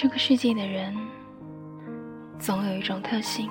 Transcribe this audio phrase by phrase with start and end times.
[0.00, 0.96] 这个世界的人，
[2.38, 3.50] 总有一种特性，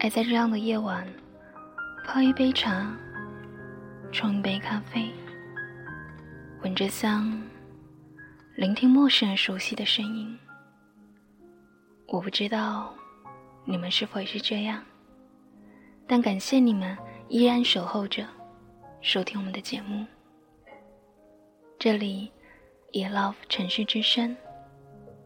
[0.00, 1.06] 爱在这样的夜晚，
[2.04, 2.92] 泡一杯茶，
[4.10, 5.08] 冲一杯咖啡，
[6.64, 7.40] 闻着香，
[8.56, 10.36] 聆听陌生人熟悉的声音。
[12.08, 12.92] 我不知道
[13.64, 14.82] 你们是否也是这样，
[16.08, 18.26] 但感谢你们依然守候着，
[19.00, 20.04] 收听我们的节目。
[21.78, 22.32] 这里
[22.90, 24.36] ，e love 城市之声。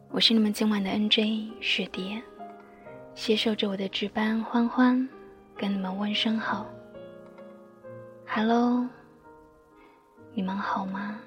[0.08, 2.22] 我是你们今晚的 NJ 雪蝶，
[3.14, 5.06] 携手着我的值班欢欢，
[5.56, 6.66] 跟你们问声好。
[8.26, 8.88] Hello，
[10.32, 11.20] 你们好吗？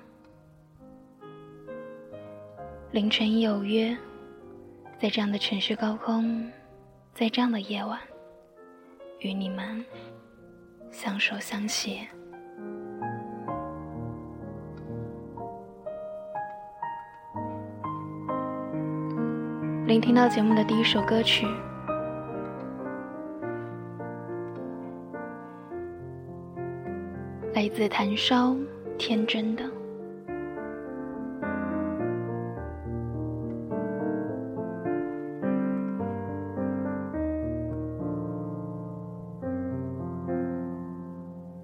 [2.92, 3.96] 凌晨有约，
[5.00, 6.52] 在这样的城市高空，
[7.14, 8.00] 在这样的夜晚，
[9.20, 9.86] 与你们
[10.90, 12.08] 相守相携。
[19.90, 21.48] 聆听到节目的第一首歌曲，
[27.56, 28.52] 来自谭烧，
[29.00, 29.64] 《天真的》。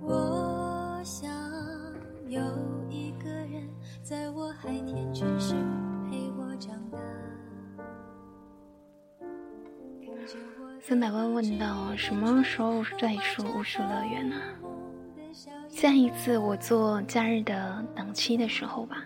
[0.02, 1.30] 我想
[2.28, 2.42] 有
[10.88, 14.36] 三百万问到什么时候再说巫术乐园呢？
[15.68, 19.04] 下一次我做假日的档期的时候吧，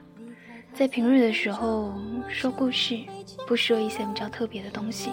[0.73, 1.93] 在平日的时候
[2.27, 2.99] 说故事，
[3.47, 5.11] 不说一些比较特别的东西。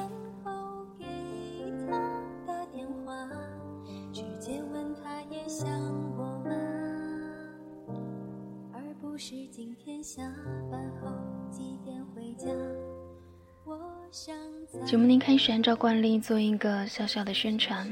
[15.56, 17.90] 按照惯例做一个小小的宣传。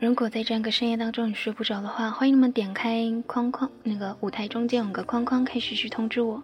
[0.00, 6.42] 如果在这样一个深夜当中你睡不着的话，欢迎你们点开框框，那个舞台中间有个框框，开始去通知我。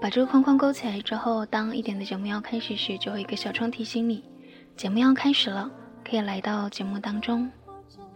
[0.00, 4.24] 把这个框框勾起来之后，当一点的节目要开始时，就会一个小窗提醒你，
[4.76, 5.70] 节目要开始了，
[6.04, 7.48] 可以来到节目当中，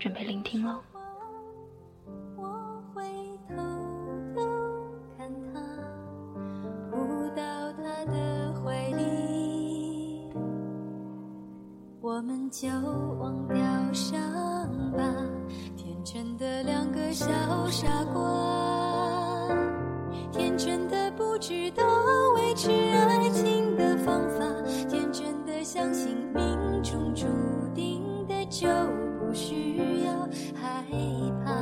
[0.01, 0.81] 准备聆听了。
[12.17, 12.67] 我们就
[13.21, 13.59] 忘掉
[13.93, 14.19] 伤
[14.97, 15.03] 疤，
[15.77, 17.27] 天真的两个小
[17.69, 19.55] 傻瓜，
[20.33, 21.85] 天真的不知道
[22.37, 24.47] 维持爱情的方法，
[24.89, 27.27] 天真的相信命中注
[27.75, 28.67] 定的就
[29.21, 30.13] 不需要
[30.55, 30.83] 害
[31.45, 31.53] 怕，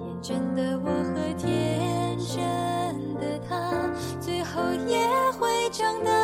[0.00, 3.88] 天真的我和天真的他，
[4.18, 4.98] 最后也
[5.38, 6.19] 会长大。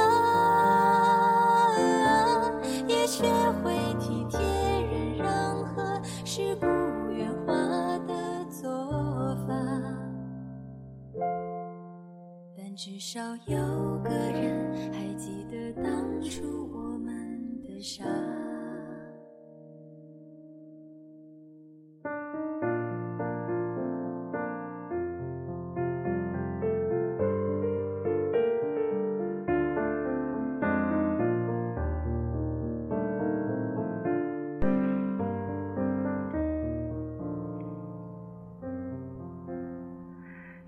[12.76, 13.56] 至少有
[14.04, 18.04] 个人还记得当初我们的傻。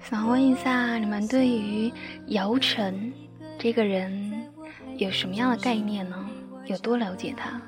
[0.00, 1.77] 想问一下，你们对于
[2.28, 3.10] 姚晨
[3.58, 4.50] 这个人
[4.98, 6.28] 有什么样的概念呢？
[6.66, 7.58] 有多了解她？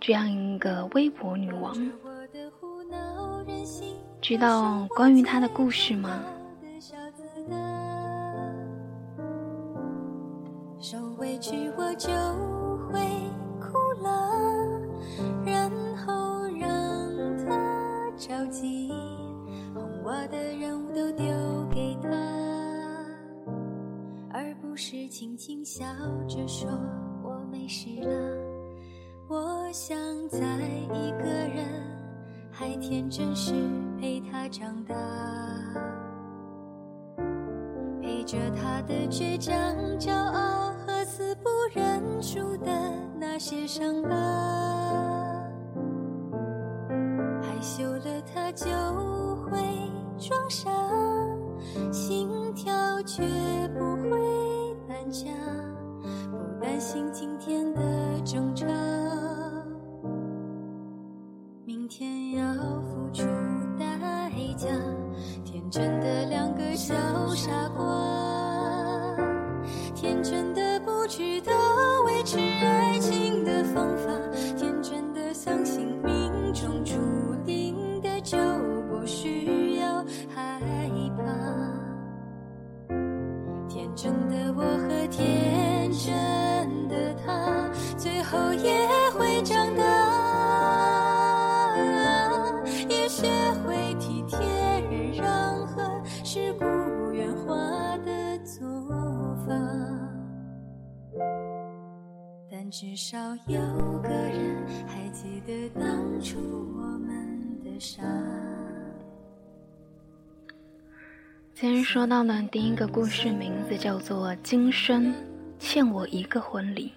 [0.00, 1.76] 这样一个微博女王，
[4.22, 6.24] 知道关于她的故事吗？
[102.82, 103.60] 至少有
[104.00, 106.36] 个人还记得当初
[106.76, 108.02] 我们的傻。
[111.54, 115.14] 今天说到的第一个故事名字叫做《今生
[115.60, 116.92] 欠我一个婚礼》。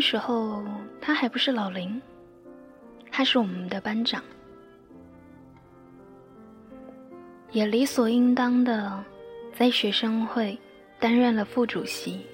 [0.00, 0.64] 那时候
[0.98, 2.00] 他还不是老林，
[3.12, 4.24] 他是我们的班长，
[7.52, 9.04] 也理所应当的
[9.52, 10.58] 在学生会
[10.98, 12.24] 担任了副主席。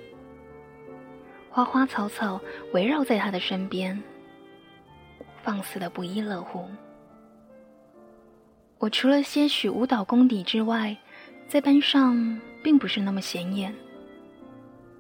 [1.51, 2.41] 花花草草
[2.73, 4.01] 围绕在他的身边，
[5.43, 6.69] 放肆的不亦乐乎。
[8.79, 10.97] 我除了些许舞蹈功底之外，
[11.49, 13.75] 在班上并不是那么显眼，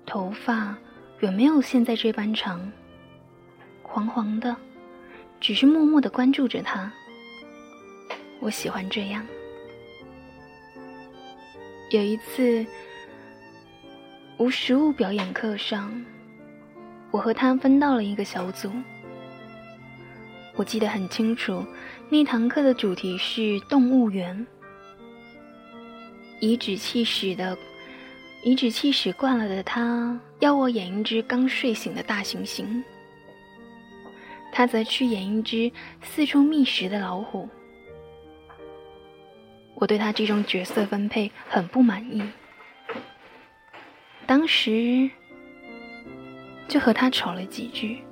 [0.04, 0.76] 头发。
[1.20, 2.70] 远没有现在这般长，
[3.82, 4.54] 黄黄的，
[5.40, 6.92] 只是默默的关注着他。
[8.38, 9.26] 我喜欢这样。
[11.90, 12.66] 有一次，
[14.36, 16.04] 无实物表演课上，
[17.10, 18.70] 我和他分到了一个小组。
[20.54, 21.64] 我记得很清楚，
[22.10, 24.46] 那堂课的主题是动物园，
[26.40, 27.56] 颐指气使的。
[28.42, 32.82] 颐指气使惯了的他，要我演一只刚睡醒的大猩猩，
[34.52, 37.48] 他则去演一只四处觅食的老虎。
[39.74, 42.22] 我对他这种角色分配很不满意，
[44.26, 45.10] 当时
[46.68, 48.02] 就和他吵了几句。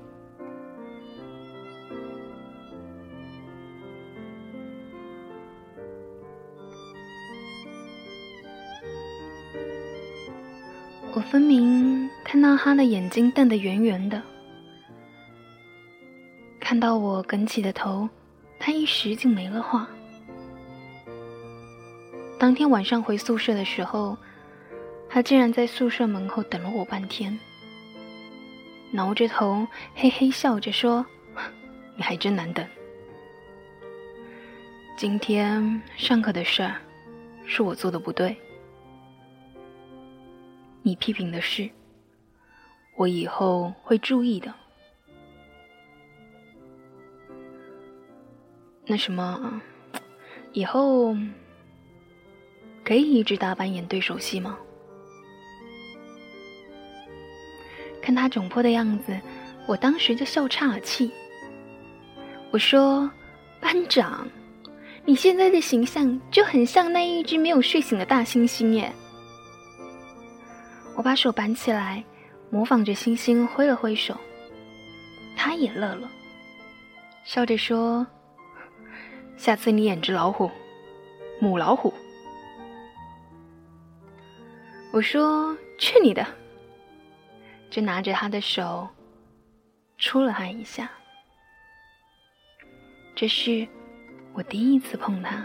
[11.34, 14.22] 分明看到他的眼睛瞪得圆圆的，
[16.60, 18.08] 看到我梗起的头，
[18.56, 19.88] 他一时竟没了话。
[22.38, 24.16] 当天晚上回宿舍的时候，
[25.08, 27.36] 他竟然在宿舍门口等了我半天，
[28.92, 29.66] 挠着头
[29.96, 31.04] 嘿嘿笑着说
[31.98, 32.64] ：“你还真难等。”
[34.96, 36.76] 今天上课的事儿，
[37.44, 38.36] 是我做的不对。
[40.86, 41.70] 你批评的是，
[42.94, 44.52] 我以后会注意的。
[48.84, 49.62] 那什么，
[50.52, 51.16] 以后
[52.84, 54.58] 可以一直打扮演对手戏吗？
[58.02, 59.18] 看他窘迫的样子，
[59.66, 61.10] 我当时就笑岔了气。
[62.50, 63.10] 我说
[63.58, 64.28] ：“班长，
[65.06, 68.92] 你现在的形象就很像那一只没有睡醒的大猩猩耶。”
[70.96, 72.04] 我把手板起来，
[72.50, 74.16] 模仿着星星挥了挥手。
[75.36, 76.08] 他也乐了，
[77.24, 78.06] 笑着说
[79.36, 80.50] ：“下次你演只老虎，
[81.40, 81.92] 母老虎。”
[84.92, 86.24] 我说：“去你的！”
[87.68, 88.88] 就拿着他的手，
[89.98, 90.88] 戳了他一下。
[93.16, 93.66] 这是
[94.32, 95.44] 我第一次碰他。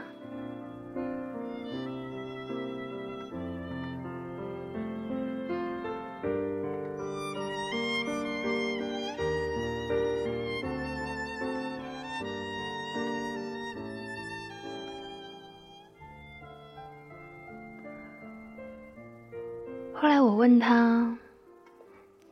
[20.50, 21.16] 问他：“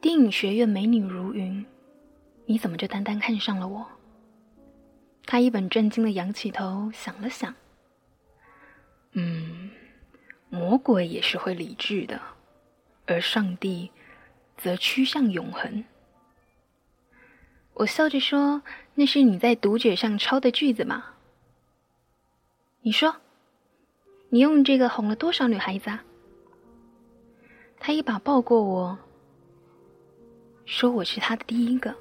[0.02, 1.64] 电影学院美女如云，
[2.48, 3.86] 你怎么就单单看上了我？”
[5.28, 7.54] 他一本正经的仰起头想了想
[9.14, 9.70] ：“嗯，
[10.50, 12.20] 魔鬼也是会理智的，
[13.06, 13.92] 而上帝
[14.58, 15.86] 则趋向永恒。”
[17.76, 18.64] 我笑着说
[18.96, 21.06] ：“那是你在读者上抄的句子吗？”
[22.82, 23.18] 你说
[24.30, 26.04] ：“你用这个哄了多少女孩子啊？”
[27.80, 28.98] 他一把抱过我，
[30.66, 31.96] 说：“我是他的第一个。”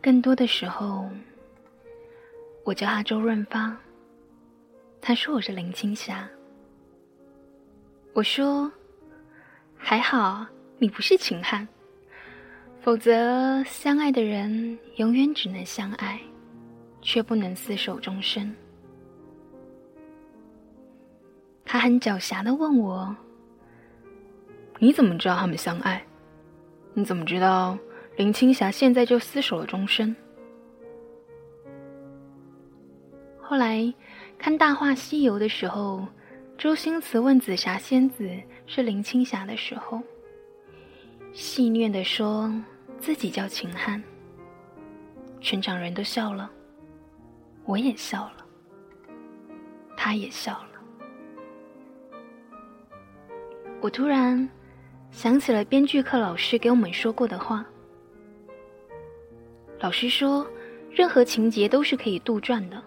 [0.00, 1.08] 更多的时候，
[2.62, 3.76] 我叫他周润发，
[5.00, 6.28] 他说我是林青霞。
[8.12, 8.70] 我说
[9.76, 10.46] ：“还好
[10.78, 11.66] 你不是秦汉，
[12.80, 16.20] 否则相爱的人永远只能相爱，
[17.04, 18.52] 却不能厮守终身。”
[21.64, 23.14] 他很狡黠的问我
[24.80, 26.04] ：“你怎么知道他们相爱？
[26.94, 27.78] 你怎么知道
[28.16, 30.14] 林青霞现在就厮守了终身？”
[33.40, 33.92] 后来
[34.38, 36.06] 看《大话西游》的时候，
[36.56, 38.30] 周星驰问紫霞仙子
[38.66, 40.00] 是林青霞的时候，
[41.32, 42.52] 戏谑的说
[42.98, 44.02] 自己叫秦汉，
[45.40, 46.50] 全场人都笑了，
[47.64, 48.46] 我也笑了，
[49.96, 50.68] 他也笑了。
[53.80, 54.48] 我突然
[55.10, 57.64] 想起了编剧课老师给我们说过的话。
[59.80, 60.46] 老师说，
[60.90, 62.82] 任何情节都是可以杜撰的，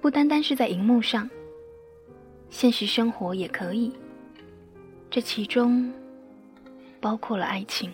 [0.00, 1.28] 不单单是在荧幕上，
[2.50, 3.92] 现实生活也可以。
[5.10, 5.92] 这其中
[7.00, 7.90] 包括了爱情。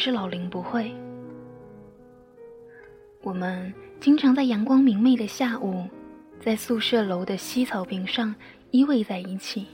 [0.00, 0.90] 是老林不会。
[3.22, 5.84] 我们经常在阳光明媚的下午，
[6.40, 8.34] 在宿舍楼的西草坪上
[8.70, 9.66] 依偎在一起。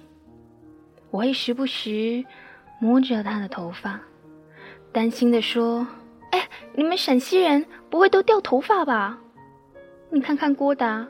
[1.12, 2.24] 我会时不时
[2.80, 4.00] 摸着他的头发，
[4.90, 5.86] 担心的说
[6.32, 9.20] ：“哎，你们陕西人不会都掉头发吧？
[10.10, 11.06] 你看看郭达，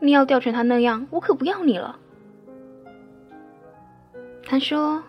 [0.00, 1.98] 你要掉成他那样，我可不要你了。”
[4.48, 5.04] 他说。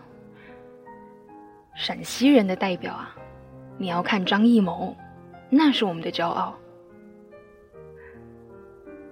[1.74, 3.16] 陕西人的代表啊，
[3.78, 4.96] 你要看张艺谋，
[5.50, 6.54] 那是我们的骄傲。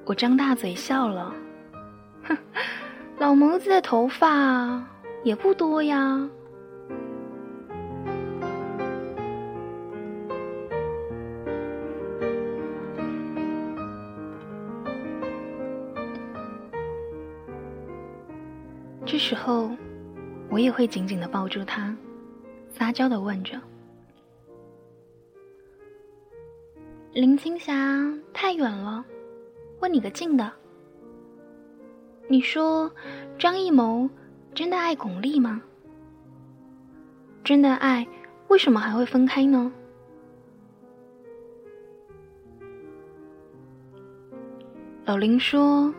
[0.04, 1.32] 我张大嘴笑了，
[2.24, 2.36] 哼，
[3.18, 4.84] 老谋子的头发
[5.22, 6.28] 也不多呀。
[19.06, 19.70] 这时候，
[20.48, 21.94] 我也会紧紧的抱住他。
[22.68, 23.60] 撒娇的问着
[27.12, 27.74] ：“林青霞
[28.32, 29.04] 太远了，
[29.80, 30.52] 问你个近的。
[32.28, 32.88] 你说
[33.36, 34.08] 张艺谋
[34.54, 35.60] 真的爱巩俐吗？
[37.42, 38.06] 真的爱，
[38.46, 39.72] 为什么还会分开呢？”
[45.04, 45.92] 老林说：“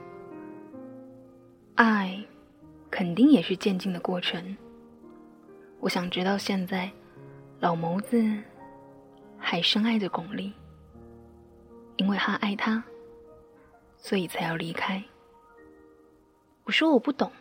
[1.75, 2.23] 爱，
[2.89, 4.55] 肯定也是渐进的过程。”
[5.81, 6.89] 我想直到，现在
[7.59, 8.23] 老谋子
[9.37, 10.53] 还深爱着巩俐，
[12.01, 12.83] 因为他爱他，
[13.95, 15.03] 所以才要离开。
[16.63, 17.31] 我说我不懂，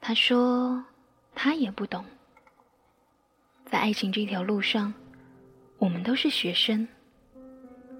[0.00, 0.84] 他说
[1.34, 2.04] 他也不懂。
[3.64, 4.94] 在爱情这条路上，
[5.78, 6.86] 我们都是学生，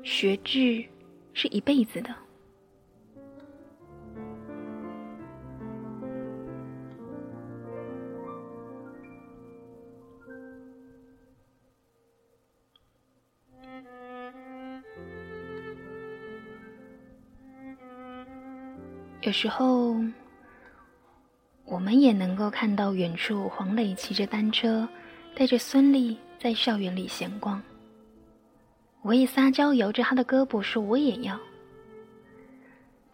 [0.05, 0.87] 学制
[1.35, 2.15] 是一辈子的。
[19.33, 19.97] 有时候，
[21.65, 24.87] 我们也能够看到远处黄磊骑着单车，
[25.35, 27.63] 带着孙俪在校园里闲逛。
[29.01, 31.41] 我也撒娇摇着他的胳膊说：“我也要。”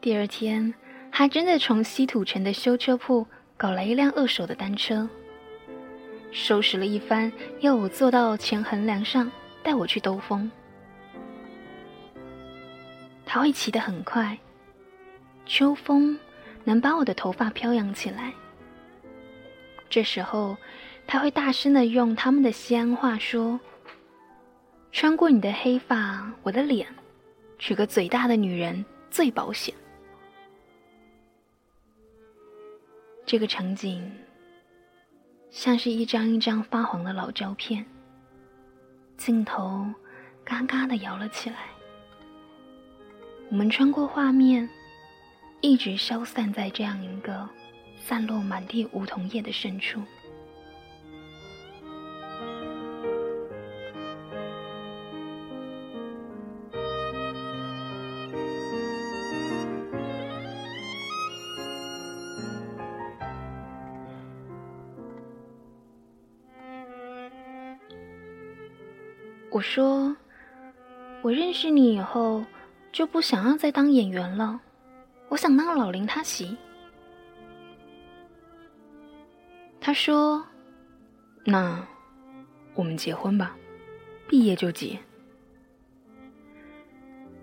[0.03, 0.75] 第二天，
[1.13, 3.25] 他真的从西土城的修车铺
[3.57, 5.09] 搞来一辆二手的单车，
[6.33, 9.31] 收拾了一番，要我坐到前横梁上
[9.63, 10.51] 带我去兜风。
[13.25, 14.37] 他会骑得很快。
[15.49, 16.17] 秋风
[16.63, 18.33] 能把我的头发飘扬起来。
[19.89, 20.59] 这时候，
[21.07, 23.59] 他会大声的用他们的西安话说
[24.93, 26.87] ：“穿过你的黑发，我的脸，
[27.59, 29.75] 娶个嘴大的女人最保险。”
[33.25, 34.13] 这个场景
[35.51, 37.87] 像是一张一张发黄的老胶片，
[39.17, 39.87] 镜头
[40.45, 41.57] 嘎嘎的摇了起来。
[43.51, 44.69] 我们穿过画面。
[45.61, 47.49] 一直消散在这样一个
[47.97, 50.01] 散落满地梧桐叶的深处。
[69.51, 70.17] 我说，
[71.21, 72.45] 我认识你以后，
[72.93, 74.61] 就不想要再当演员了。
[75.29, 76.57] 我想当老林他媳。
[79.81, 80.45] 他说
[81.45, 81.87] ：“那
[82.75, 83.57] 我们结婚吧，
[84.27, 84.99] 毕业就结。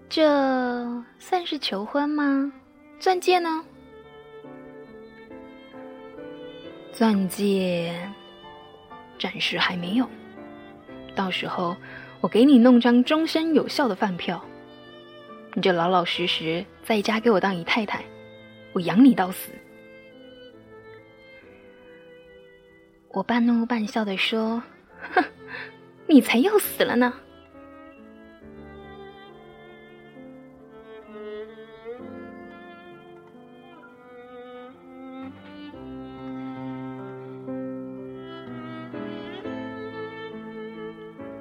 [0.08, 2.52] 这算是求婚吗？
[3.00, 3.64] 钻戒呢？
[6.94, 7.94] 钻戒
[9.20, 10.08] 暂时还没有，
[11.16, 11.76] 到时候
[12.22, 14.44] 我给你弄张终身有效的饭票，
[15.54, 18.06] 你就老老实实在家给我当姨太太，
[18.72, 19.52] 我养你到死。
[23.10, 24.62] 我半怒半笑的说
[25.12, 25.24] ：“哼，
[26.06, 27.12] 你才要死了呢！”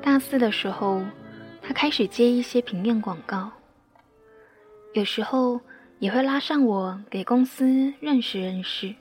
[0.00, 1.02] 大四的时候，
[1.60, 3.52] 他开始接一些平面广告，
[4.94, 5.60] 有时候
[5.98, 8.94] 也会拉上我给公司认识认识。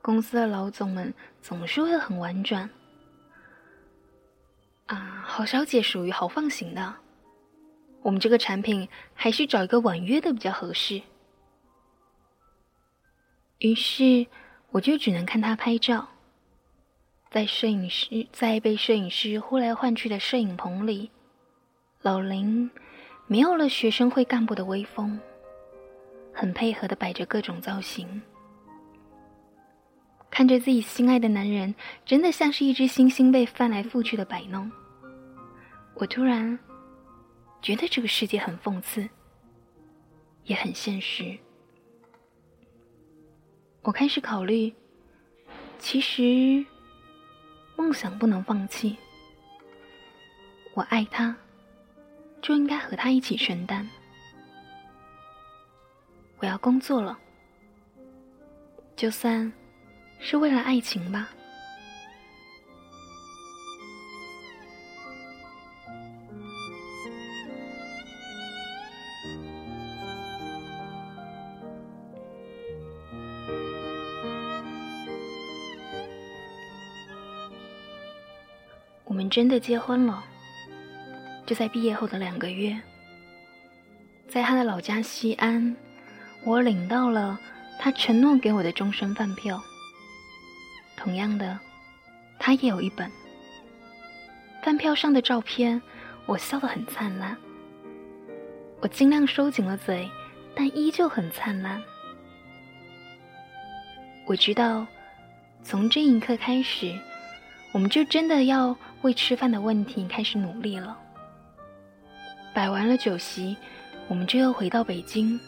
[0.00, 2.70] 公司的老总们总是会很婉转，
[4.86, 6.94] 啊，郝小姐属于豪放型的，
[8.00, 11.02] 我们这个产品还是找一个婉约的比较合适。
[13.58, 14.26] 于是
[14.70, 16.08] 我就只能看他拍照，
[17.30, 21.10] 在摄影师在被摄影师呼来唤去的摄影棚里，
[22.00, 22.70] 老林
[23.28, 25.18] 没有了学生会干部的威风，
[26.32, 28.22] 很配合的摆着各种造型。
[30.30, 34.70] 看着自己心爱的男人，真的像是一只猩猩被翻来覆去的摆弄。
[35.94, 36.58] 我突然
[37.62, 39.08] 觉得这个世界很讽刺，
[40.44, 41.36] 也很现实。
[43.82, 44.72] 我开始考虑，
[45.78, 46.64] 其实
[47.76, 48.96] 梦想不能放弃。
[50.74, 51.34] 我爱他，
[52.46, 53.88] 就应该和他一起承担。
[56.38, 57.18] 我要工作了，
[58.94, 59.52] 就算。
[60.18, 61.28] 是为了爱情吧。
[79.04, 80.24] 我们真的结婚了，
[81.46, 82.76] 就在毕业后的两个月，
[84.28, 85.76] 在他的老家西安，
[86.44, 87.38] 我领到了
[87.78, 89.62] 他承诺给我的终身饭票。
[90.96, 91.56] 同样的，
[92.36, 93.08] 他也有一本
[94.60, 95.80] 饭票上的照片，
[96.26, 97.36] 我笑得很灿烂。
[98.80, 100.10] 我尽量收紧了嘴，
[100.52, 101.80] 但依旧很灿烂。
[104.26, 104.84] 我知道，
[105.62, 106.92] 从这一刻开始，
[107.70, 110.98] 我们就真的要为吃饭的问题开始努力了。
[112.56, 113.54] 摆完了酒席，
[114.08, 115.38] 我们就要回到北京。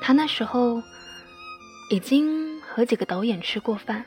[0.00, 0.80] 他那时候
[1.90, 2.48] 已经。
[2.70, 4.04] 和几个导演吃过饭，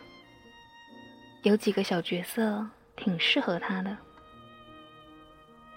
[1.41, 3.97] 有几个小角色挺适合他的。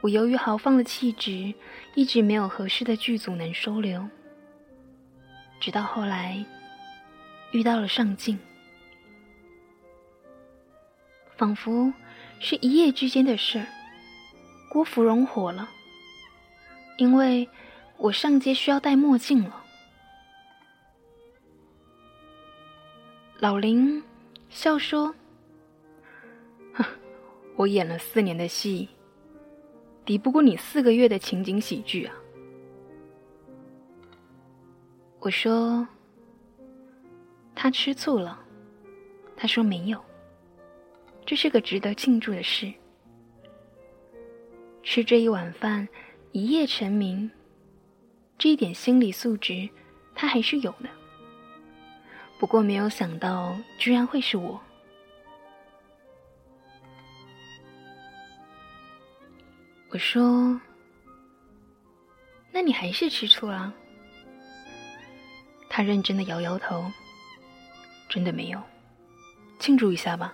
[0.00, 1.52] 我由于豪放的气质，
[1.96, 4.08] 一直没有合适的剧组能收留。
[5.58, 6.46] 直到后来
[7.50, 8.38] 遇到了上镜，
[11.36, 11.92] 仿佛
[12.38, 13.66] 是一夜之间的事儿。
[14.76, 15.66] 郭芙蓉火了，
[16.98, 17.48] 因为
[17.96, 19.64] 我上街需要戴墨镜了。
[23.38, 24.04] 老林
[24.50, 25.14] 笑说
[27.56, 28.86] ：“我演了四年的戏，
[30.04, 32.14] 抵不过你四个月的情景喜剧啊。”
[35.20, 35.88] 我说
[37.56, 38.38] ：“他吃醋了。”
[39.38, 39.98] 他说：“没有，
[41.24, 42.70] 这是个值得庆祝的事。
[44.88, 45.88] 吃这一碗饭，
[46.30, 47.28] 一夜成名，
[48.38, 49.68] 这一点心理素质，
[50.14, 50.88] 他还是有的。”
[52.38, 54.62] 不过没有想到，居然会是我。
[59.88, 60.58] 我说
[62.52, 63.74] ：“那你还是吃醋了？”
[65.68, 66.90] 他认真的摇摇头
[68.08, 68.62] ：“真的没有，
[69.58, 70.32] 庆祝一下吧。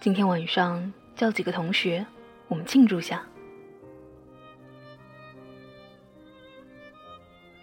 [0.00, 2.06] 今天晚上叫几个同学，
[2.46, 3.26] 我们庆祝下。”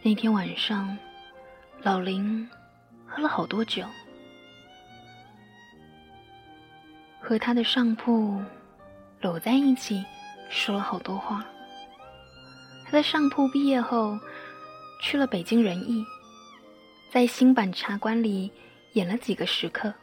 [0.05, 0.97] 那天晚上，
[1.81, 2.49] 老林。
[3.15, 3.85] 喝了好多酒，
[7.21, 8.41] 和他的上铺
[9.21, 10.03] 搂在一起，
[10.49, 11.45] 说了好多话。
[12.83, 14.17] 他的上铺毕业后
[14.99, 16.03] 去了北京人艺，
[17.11, 18.51] 在新版茶馆里
[18.93, 19.93] 演了几个时刻。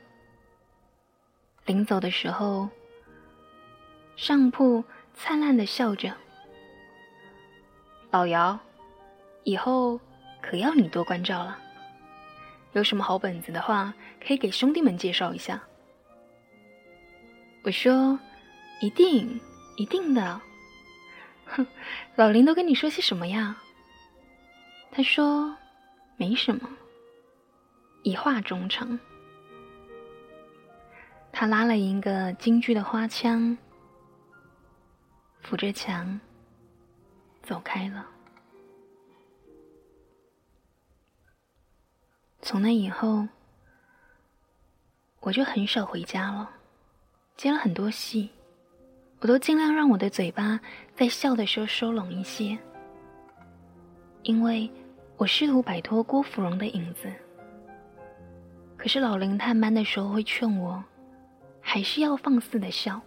[1.67, 2.69] 临走的时候，
[4.15, 4.85] 上铺
[5.15, 6.15] 灿烂的笑着
[8.13, 8.57] ：“老姚，
[9.45, 10.01] 以后
[10.41, 11.59] 可要你多关照了。”
[12.73, 13.93] 有什么好本子的话，
[14.25, 15.61] 可以给兄弟们介绍一下。
[17.63, 18.19] 我说
[18.81, 19.41] ：“一定，
[19.77, 20.41] 一定的。”
[21.47, 21.67] 哼，
[22.15, 23.57] 老林都跟你说些什么呀？
[24.93, 25.57] 他说
[26.17, 26.69] ：“没什么，
[28.05, 28.99] 一话中长。”
[31.33, 33.59] 他拉了一个京剧的花腔，
[35.43, 36.21] 扶着墙
[37.43, 38.07] 走开了。
[42.43, 43.27] 从那以后，
[45.21, 46.51] 我就很少回家了。
[47.37, 48.29] 接了很多戏，
[49.21, 50.61] 我都尽量让我的嘴巴
[50.95, 52.59] 在笑的时候收拢一些，
[54.23, 54.71] 因为
[55.17, 57.11] 我试图摆脱郭芙蓉的影子。
[58.77, 60.83] 可是老林探班的时候会劝我，
[61.61, 63.01] 还是要放肆的笑，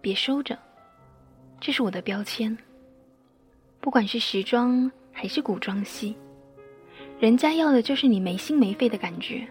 [0.00, 0.58] 别收着，
[1.60, 2.56] 这是我的标签。
[3.80, 6.16] 不管是时装还是古装戏，
[7.22, 9.46] 人家要的就是你没心没肺的感觉。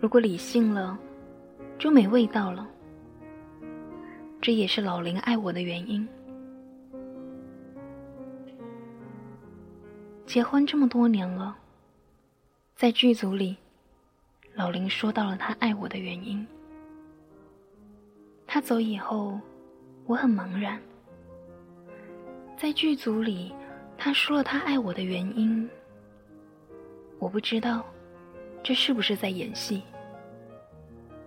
[0.00, 0.98] 如果理性了。
[1.78, 2.64] 就没味道了，
[4.40, 6.06] 这也是老林爱我的原因。
[10.24, 11.56] 结婚这么多年了，
[12.76, 13.56] 在剧组里，
[14.54, 16.46] 老林说到了他爱我的原因。
[18.46, 19.40] 他走以后，
[20.06, 20.80] 我很茫然。
[22.56, 23.52] 在剧组里，
[24.04, 25.70] 他说了他爱我的原因，
[27.20, 27.84] 我不知道
[28.60, 29.80] 这是不是在演戏。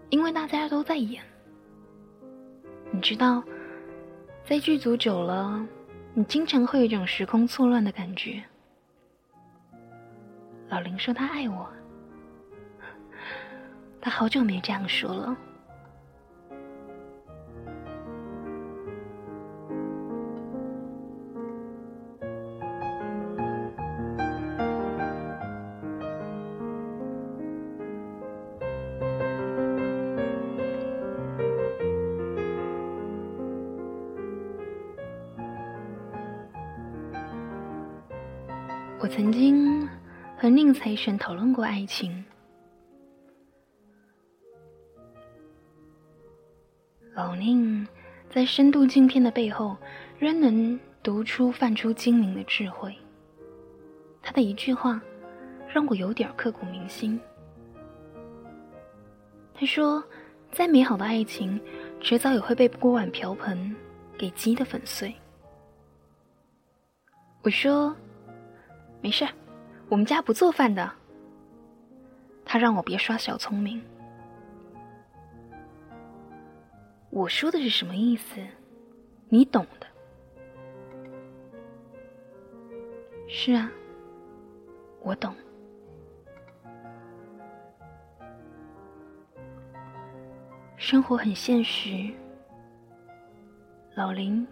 [0.09, 1.23] 因为大家都在演，
[2.91, 3.41] 你知道，
[4.43, 5.65] 在剧组久了，
[6.13, 8.43] 你经常会有一种时空错乱的感觉。
[10.67, 11.69] 老林说他爱我，
[14.01, 15.37] 他好久没这样说了。
[40.75, 42.23] 和宁财神讨论过爱情。
[47.13, 47.87] 老宁
[48.29, 49.77] 在深度镜片的背后，
[50.19, 52.93] 仍能读出泛出精明的智慧。
[54.21, 55.01] 他的一句话，
[55.73, 57.19] 让我有点刻骨铭心。
[59.53, 60.03] 他说
[60.51, 61.59] ：“再美好的爱情，
[62.01, 63.73] 迟早也会被锅碗瓢盆
[64.17, 65.15] 给击得粉碎。”
[67.43, 67.95] 我说。
[69.01, 69.23] 没事，
[69.89, 70.91] 我们家不做饭的。
[72.43, 73.81] 他让我别耍小聪明。
[77.09, 78.39] 我说的是什么意思？
[79.29, 79.87] 你懂的。
[83.27, 83.71] 是啊，
[85.01, 85.33] 我懂。
[90.77, 92.13] 生活很现实，
[93.95, 94.45] 老林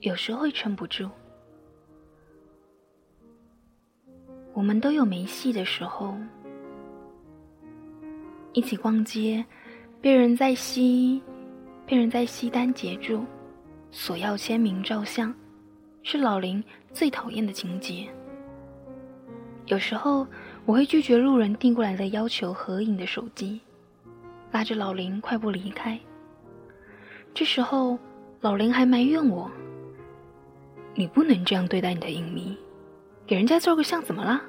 [0.00, 1.10] 有时候会撑不住。
[4.56, 6.16] 我们都有没戏的时候，
[8.54, 9.44] 一起逛街，
[10.00, 11.20] 被人在西，
[11.86, 13.22] 被人在西单截住，
[13.90, 15.32] 索要签名照相，
[16.02, 18.08] 是老林最讨厌的情节。
[19.66, 20.26] 有时候
[20.64, 23.60] 我会拒绝路人递过来的要求合影的手机，
[24.50, 26.00] 拉着老林快步离开。
[27.34, 27.98] 这时候
[28.40, 29.50] 老林还埋怨我
[30.96, 32.56] ：“你不能这样对待你的影迷。”
[33.26, 34.40] 给人家照个相怎么了？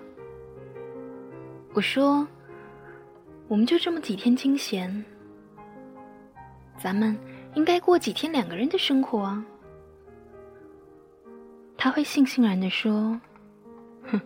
[1.74, 2.28] 我说，
[3.48, 5.04] 我们就这么几天清闲，
[6.78, 7.18] 咱们
[7.56, 9.44] 应该过几天两个人的生活啊。
[11.76, 13.20] 他会悻悻然的说
[14.06, 14.22] ：“哼，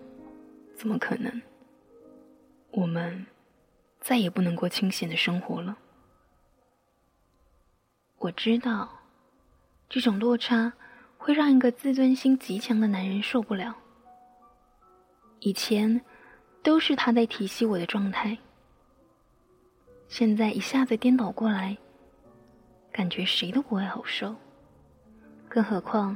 [0.75, 1.41] 怎么可能？
[2.71, 3.25] 我们
[4.01, 5.77] 再也不能过清闲的生活了。”
[8.19, 8.89] 我知道，
[9.89, 10.73] 这种落差
[11.17, 13.75] 会让一个自尊心极强的男人受不了。
[15.43, 15.99] 以前
[16.62, 18.38] 都是他在提醒我的状态，
[20.08, 21.75] 现在一下子颠倒过来，
[22.91, 24.36] 感觉谁都不会好受，
[25.49, 26.15] 更何况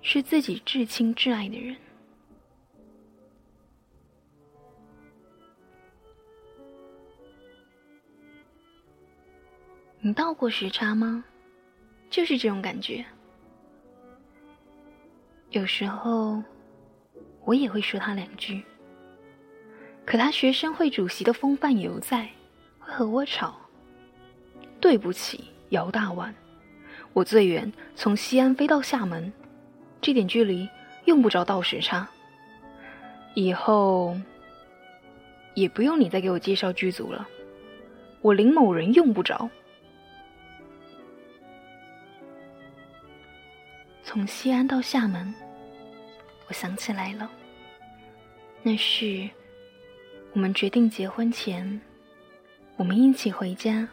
[0.00, 1.76] 是自己至亲至爱的人。
[10.00, 11.22] 你到过时差吗？
[12.08, 13.04] 就是这种感觉，
[15.50, 16.42] 有时候。
[17.44, 18.62] 我也会说他两句。
[20.06, 22.28] 可他学生会主席的风范犹在，
[22.78, 23.56] 会和我吵。
[24.80, 26.34] 对不起，姚大碗，
[27.14, 29.32] 我最远从西安飞到厦门，
[30.02, 30.68] 这点距离
[31.06, 32.06] 用不着倒时差。
[33.34, 34.14] 以后
[35.54, 37.26] 也不用你再给我介绍剧组了，
[38.20, 39.48] 我林某人用不着。
[44.02, 45.34] 从西安到厦门。
[46.54, 47.28] 想起来了，
[48.62, 49.28] 那是
[50.32, 51.80] 我们决定结婚前，
[52.76, 53.86] 我们一起回家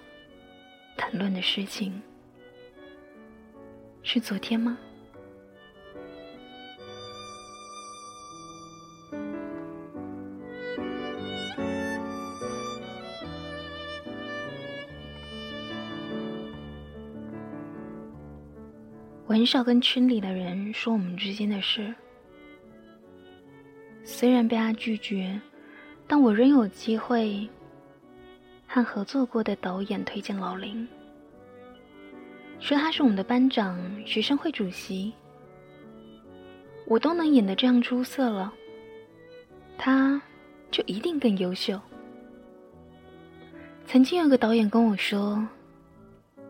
[0.95, 1.99] 谈论的事情。
[4.03, 4.77] 是昨天吗？
[19.25, 21.93] 我很少跟群里的人说我们之间的事。
[24.13, 25.39] 虽然被他拒绝，
[26.05, 27.49] 但我仍有机会
[28.67, 30.87] 和合作过的导演推荐老林，
[32.59, 35.13] 说他是我们的班长、学生会主席。
[36.85, 38.53] 我都能演得这样出色了，
[39.77, 40.21] 他
[40.69, 41.79] 就一定更优秀。
[43.87, 45.43] 曾经有个导演跟我说：“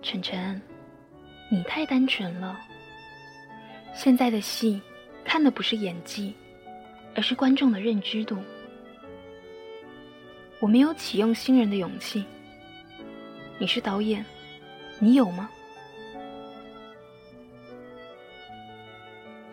[0.01, 0.59] 晨晨，
[1.49, 2.59] 你太单纯了。”
[3.93, 4.81] 现在的戏，
[5.23, 6.33] 看的不是演技，
[7.15, 8.37] 而是观众的认知度。
[10.59, 12.23] 我没有启用新人的勇气。
[13.57, 14.25] 你是导演，
[14.99, 15.49] 你有吗？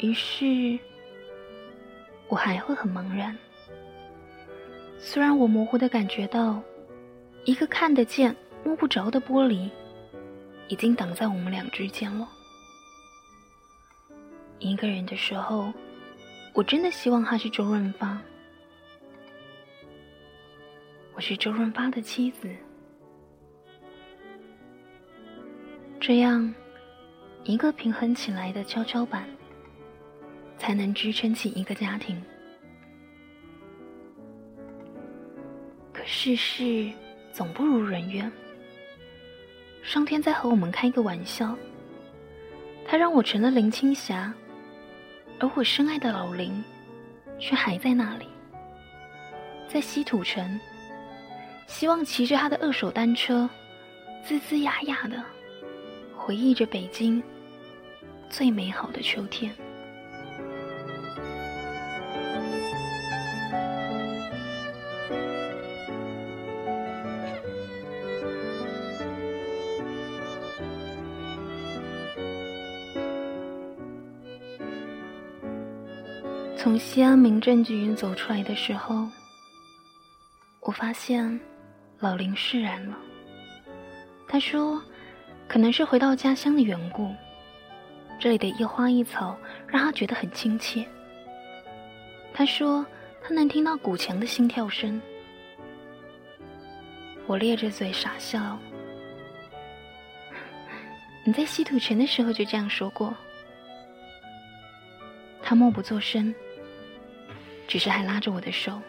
[0.01, 0.79] 于是，
[2.29, 3.37] 我还会很茫然。
[4.99, 6.63] 虽然我模糊的感觉到，
[7.45, 9.69] 一个看得见、摸不着的玻璃，
[10.69, 12.29] 已经挡在我们俩之间了。
[14.59, 15.73] 一个人的时候，
[16.59, 18.19] 我真的希望他是周润发。
[21.15, 22.49] 我是周润发的妻子，
[26.01, 26.53] 这样
[27.45, 29.25] 一个平衡起来的跷跷板，
[30.57, 32.21] 才能支撑起一个家庭。
[35.93, 36.91] 可世事
[37.31, 38.29] 总不如人愿，
[39.85, 41.57] 上天在和我们开个玩笑，
[42.85, 44.35] 他让我成了林青霞。
[45.41, 46.63] 而我深爱的老林，
[47.39, 48.27] 却还在那里，
[49.69, 50.59] 在西土城，
[51.67, 53.49] 希望骑着他的二手单车，
[54.27, 55.23] 吱吱呀呀的，
[56.17, 57.23] 回忆着北京
[58.29, 59.55] 最美好的秋天。
[76.79, 79.09] 西安民政局走出来的时候，
[80.61, 81.41] 我发现
[81.99, 82.97] 老林释然了。
[84.29, 84.81] 他说
[85.49, 87.13] ：“可能是回到家乡的缘故，
[88.21, 89.37] 这里的一花一草
[89.67, 90.87] 让他觉得很亲切。”
[92.33, 92.87] 他说
[93.21, 95.01] ：“他能听到古墙的心跳声。”
[97.27, 98.59] 我咧着嘴傻笑。
[101.25, 103.13] 你在稀土城的时候就这样说过。
[105.43, 106.35] 他默不作声。
[107.69, 108.81] 只是还拉着我的手，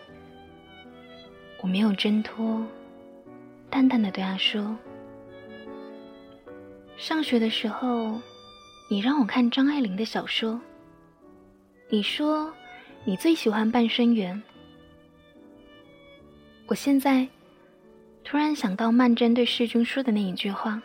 [1.62, 2.66] 我没有挣脱，
[3.70, 4.76] 淡淡的对他说
[6.96, 8.20] ：“上学的时候，
[8.90, 10.60] 你让我看张爱玲的小说，
[11.90, 12.52] 你说
[13.04, 14.34] 你最喜欢《半生缘》，
[16.66, 17.28] 我现在
[18.24, 20.82] 突然想到曼桢对世君说的那一句话：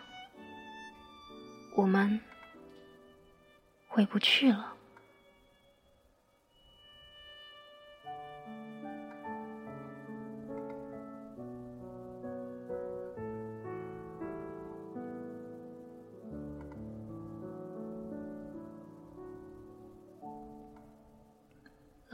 [1.76, 2.20] 我们
[3.86, 4.72] 回不去了。”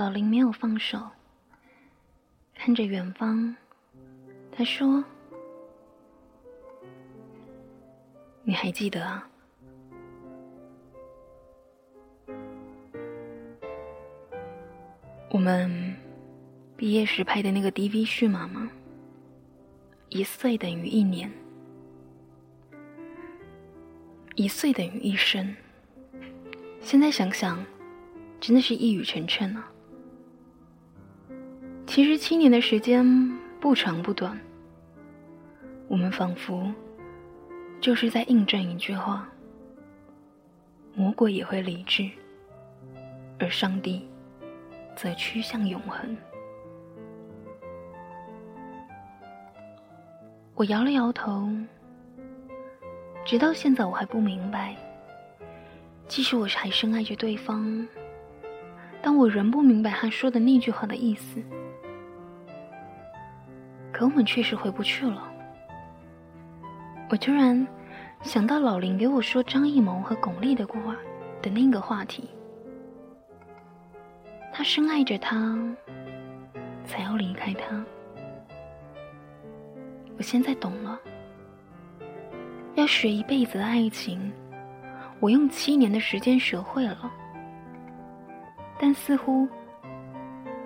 [0.00, 0.98] 老林没有放手，
[2.54, 3.54] 看着远方，
[4.50, 5.04] 他说
[8.42, 9.28] ：“你还记得啊？
[15.28, 15.94] 我们
[16.78, 18.70] 毕业时拍的那个 DV 序码吗？
[20.08, 21.30] 一岁等于一年，
[24.34, 25.54] 一岁等于一生。
[26.80, 27.62] 现在想想，
[28.40, 29.69] 真的是一语成谶啊！”
[31.90, 33.05] 其实七年的时间
[33.59, 34.38] 不长不短，
[35.88, 36.72] 我们仿佛
[37.81, 39.29] 就是在印证一句话：
[40.94, 42.09] 魔鬼也会理智，
[43.40, 44.09] 而上帝
[44.94, 46.16] 则趋向永恒。
[50.55, 51.50] 我摇了摇头，
[53.24, 54.76] 直到现在我还不明白，
[56.07, 57.85] 即使我还深爱着对方，
[59.03, 61.42] 但我仍不明白他说的那句话的意思。
[64.00, 65.30] 可我们确实回不去了。
[67.10, 67.68] 我突然
[68.22, 70.96] 想到老林给我说张艺谋和巩俐的话，
[71.42, 72.26] 的那个话题。
[74.50, 75.54] 他深爱着她，
[76.86, 77.84] 才要离开她。
[80.16, 80.98] 我现在懂了，
[82.76, 84.32] 要学一辈子的爱情，
[85.20, 87.12] 我用七年的时间学会了，
[88.78, 89.46] 但似乎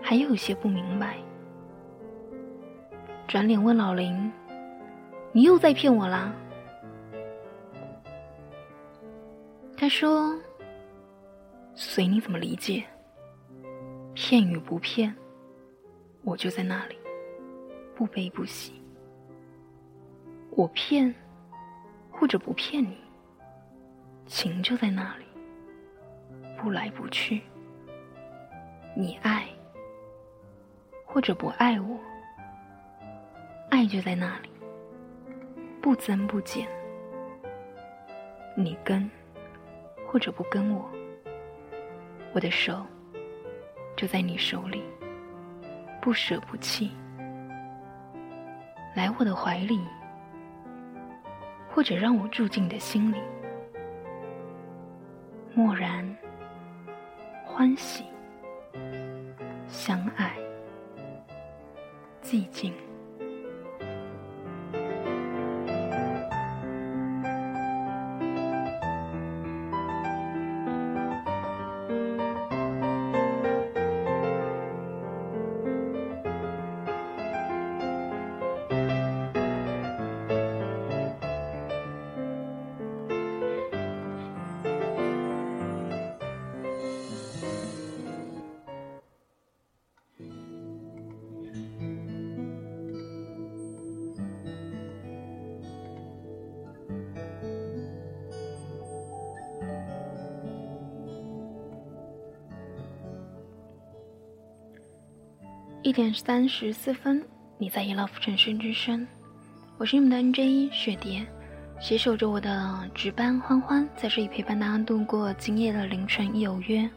[0.01, 1.17] 还有些不明白。
[3.27, 4.33] 转脸问老林
[5.33, 6.33] ：“你又在骗我啦？”
[9.77, 10.39] 他说
[11.75, 12.85] ：“随你怎么理解，
[14.15, 15.13] 骗与不骗，
[16.23, 16.97] 我就在那里，
[17.95, 18.81] 不悲不喜。”
[20.57, 21.13] 我骗，
[22.11, 22.97] 或者不骗你，
[24.27, 25.25] 情就在那里，
[26.57, 27.43] 不来不去。
[28.95, 29.49] 你爱，
[31.05, 31.99] 或者不爱我，
[33.75, 34.49] 爱就在那里，
[35.83, 36.69] 不增不减。
[38.57, 39.11] 你跟，
[40.07, 40.89] 或者不跟我，
[42.33, 42.87] 我的手
[43.97, 44.81] 就在你手里，
[46.01, 46.93] 不舍不弃。
[48.95, 49.81] 来我的怀里。
[51.69, 53.21] 或者让我住进你的心里，
[55.53, 56.09] 默然、
[57.45, 58.05] 欢喜、
[59.67, 60.37] 相爱、
[62.23, 62.73] 寂静。
[105.85, 107.23] 一点三十四分，
[107.59, 109.07] 你在 Love 城市之声，
[109.77, 111.23] 我是你们的 NJ 一雪蝶，
[111.79, 116.89] 携手着我的值班欢欢，在这里陪伴大家度过今夜的凌晨有约。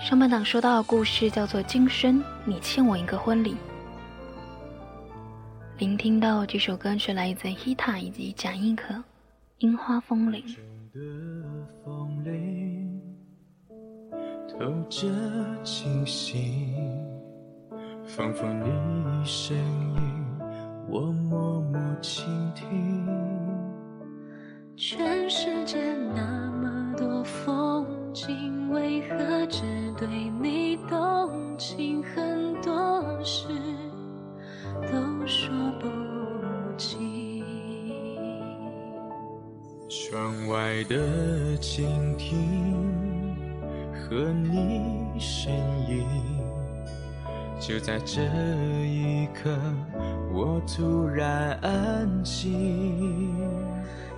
[0.00, 3.50] 上半档说到的故事叫做《今生你欠我一个婚礼》，
[5.76, 8.94] 聆听到这首歌曲来自 Hita 以及贾一可，
[9.58, 10.42] 《樱花风铃》。
[14.48, 15.06] 透着
[15.62, 16.91] 清醒。
[18.14, 20.24] 仿佛你声音，
[20.86, 23.08] 我默默倾听。
[24.76, 25.78] 全世界
[26.14, 29.62] 那么多风景，为何只
[29.96, 30.06] 对
[30.42, 32.02] 你动情？
[32.02, 33.48] 很多事
[34.82, 35.88] 都说不
[36.76, 37.42] 清。
[39.88, 40.96] 窗外的
[41.62, 43.34] 蜻蜓
[43.90, 45.50] 和你身
[45.88, 46.51] 影。
[47.64, 48.20] 就在这
[48.84, 49.56] 一刻，
[50.32, 53.32] 我突然安静。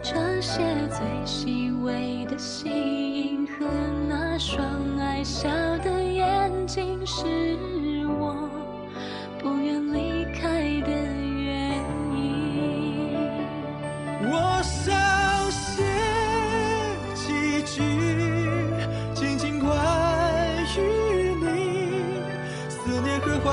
[0.03, 3.67] 这些最细微的吸引和
[4.09, 4.67] 那双
[4.99, 5.51] 爱笑
[5.85, 7.27] 的眼睛，是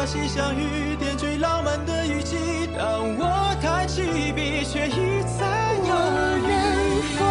[0.02, 2.36] 荷花溪相遇，点缀浪漫的雨季。
[2.76, 4.02] 当我抬起
[4.34, 5.94] 笔，却一再有
[6.42, 6.50] 能
[7.14, 7.24] 否，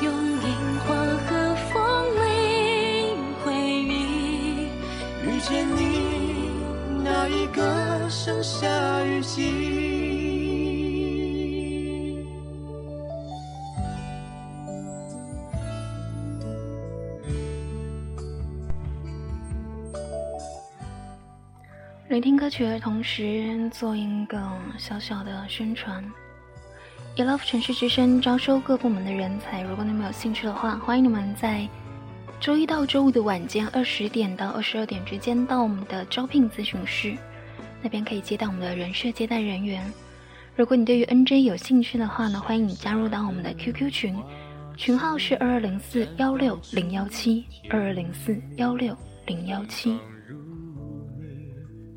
[0.00, 0.96] 用樱花
[1.28, 1.74] 和风
[2.16, 4.66] 铃回忆，
[5.22, 6.50] 遇见你
[7.04, 8.66] 那一个盛夏
[9.04, 9.95] 雨季。
[22.16, 24.40] 聆听歌曲的同时，做一个
[24.78, 26.02] 小小的宣传。
[27.14, 31.68] e love 城市之声招收各部门的人才，如果你们有兴趣的话，欢迎你们在
[32.40, 37.14] 周一到周五的晚间二十点到二十二点之间到我们的招聘咨询室，
[37.82, 39.84] 那边可以接待我们的人事接待人员。
[40.54, 44.16] 如果你对于 NJ 有兴趣的话呢，欢迎你加入到我们的 QQ 群，
[44.74, 48.96] 群号是二二零四幺六零幺七二二零四幺六
[49.26, 49.98] 零幺七。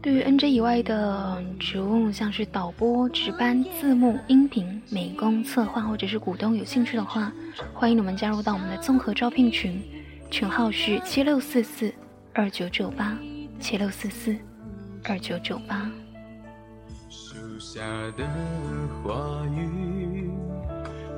[0.01, 7.33] 对于 NJ 以外的职务，像是导播、值班、字幕、音频、美工、策划或者是股东有兴趣的话，
[7.73, 9.81] 欢迎你们加入到我们的综合招聘群，
[10.31, 11.93] 群号是七六四四
[12.33, 13.19] 二九九八
[13.59, 14.33] 七六四四
[15.03, 15.91] 二九九八。
[17.09, 17.81] 树下
[18.15, 18.25] 的
[19.03, 20.29] 花雨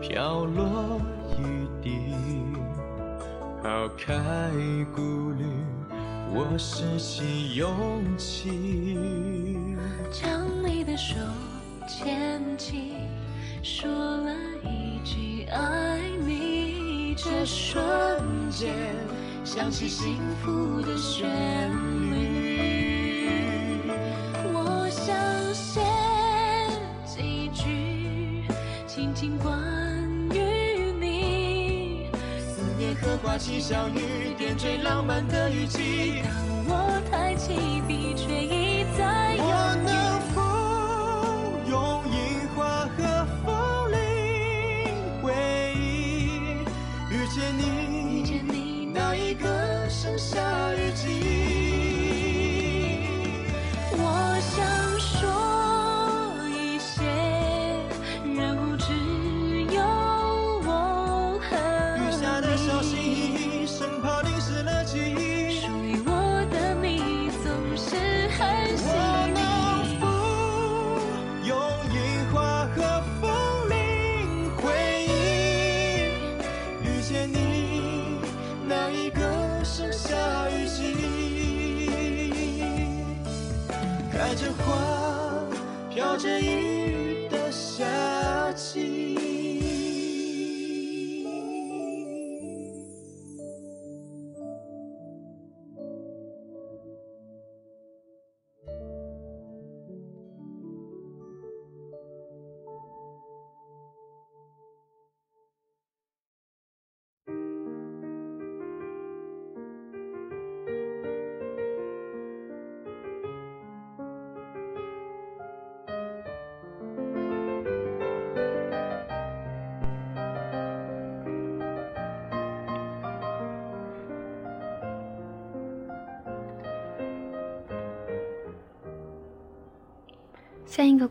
[0.01, 0.99] 飘落
[1.38, 1.91] 一地，
[3.61, 4.11] 抛开
[4.95, 5.45] 顾虑，
[6.34, 9.67] 我拾起勇气，
[10.09, 11.15] 将你的手
[11.88, 12.93] 牵起，
[13.61, 18.73] 说了一句爱你，这瞬间
[19.43, 21.29] 响起幸福的旋
[22.09, 23.82] 律。
[24.53, 25.13] 我想
[25.53, 25.82] 写
[27.05, 28.45] 几句
[28.88, 30.00] 轻轻关，
[32.91, 36.21] 思念刻画起相遇，点缀浪漫的语气。
[36.23, 36.31] 当
[36.67, 39.47] 我抬起笔，却一再我犹
[39.79, 39.83] 豫。
[39.85, 40.41] 能否
[41.69, 42.15] 用樱
[42.53, 42.59] 花
[42.97, 42.99] 和
[43.45, 43.49] 风
[43.91, 43.97] 铃
[45.21, 45.31] 回
[45.75, 45.79] 忆
[47.09, 47.61] 遇见你？
[48.19, 49.47] 遇见你那一个
[49.89, 51.07] 盛夏雨季。
[53.93, 54.59] 我想
[54.99, 55.31] 说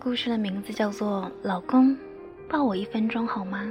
[0.02, 1.94] 故事的名字叫做《老公，
[2.48, 3.62] 抱我一分钟好吗》。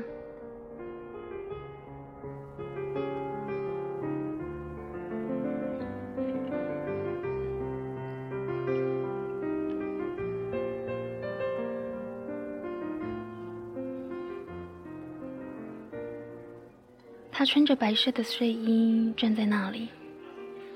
[17.31, 19.89] 他穿着白色的睡衣站在那里，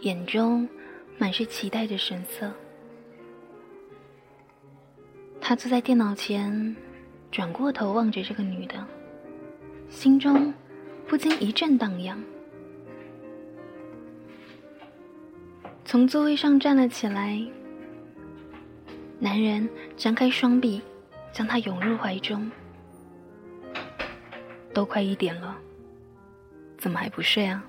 [0.02, 0.68] 眼中
[1.20, 2.52] 满是期待的神色。
[5.46, 6.74] 他坐在电脑前，
[7.30, 8.76] 转过头望着这个女的，
[9.90, 10.54] 心中
[11.06, 12.18] 不禁一阵荡漾。
[15.84, 17.46] 从座位上站了起来，
[19.20, 19.68] 男人
[19.98, 20.82] 张开双臂，
[21.34, 22.50] 将她拥入怀中。
[24.74, 25.58] 都快一点了，
[26.78, 27.62] 怎么还不睡啊？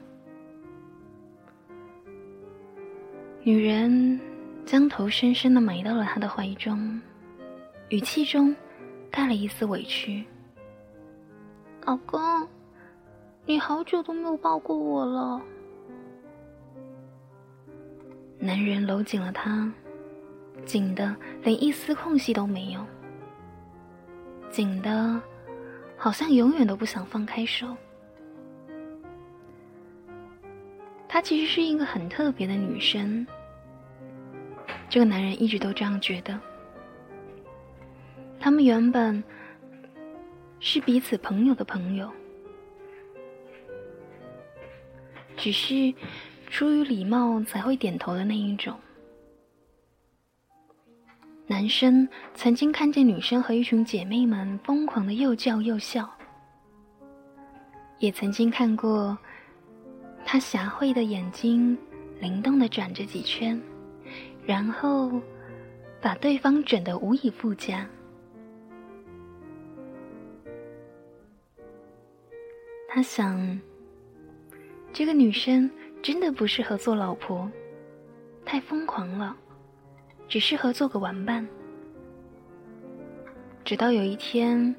[3.42, 4.20] 女人
[4.64, 7.00] 将头深深的埋到了他的怀中。
[7.90, 8.54] 语气中
[9.10, 10.24] 带了一丝委屈。
[11.84, 12.48] 老公，
[13.44, 15.40] 你好久都没有抱过我了。
[18.38, 19.70] 男人搂紧了她，
[20.64, 22.84] 紧的连一丝空隙都没有，
[24.50, 25.20] 紧的
[25.96, 27.76] 好像永远都不想放开手。
[31.06, 33.26] 她其实是一个很特别的女生，
[34.88, 36.40] 这个男人一直都这样觉得。
[38.44, 39.24] 他们原本
[40.60, 42.10] 是彼此朋友的朋友，
[45.34, 45.94] 只是
[46.50, 48.78] 出于礼貌才会点头的那一种。
[51.46, 56.06] 男生曾经看见女生和一群姐妹们疯狂的又叫又笑，
[57.98, 59.16] 也曾经看过
[60.22, 61.74] 她侠慧的眼睛
[62.20, 63.58] 灵动的转着几圈，
[64.44, 65.18] 然后
[65.98, 67.88] 把对方整得无以复加。
[72.94, 73.60] 他想，
[74.92, 75.68] 这个女生
[76.00, 77.50] 真的不适合做老婆，
[78.44, 79.36] 太疯狂了，
[80.28, 81.44] 只适合做个玩伴。
[83.64, 84.72] 直到有一天，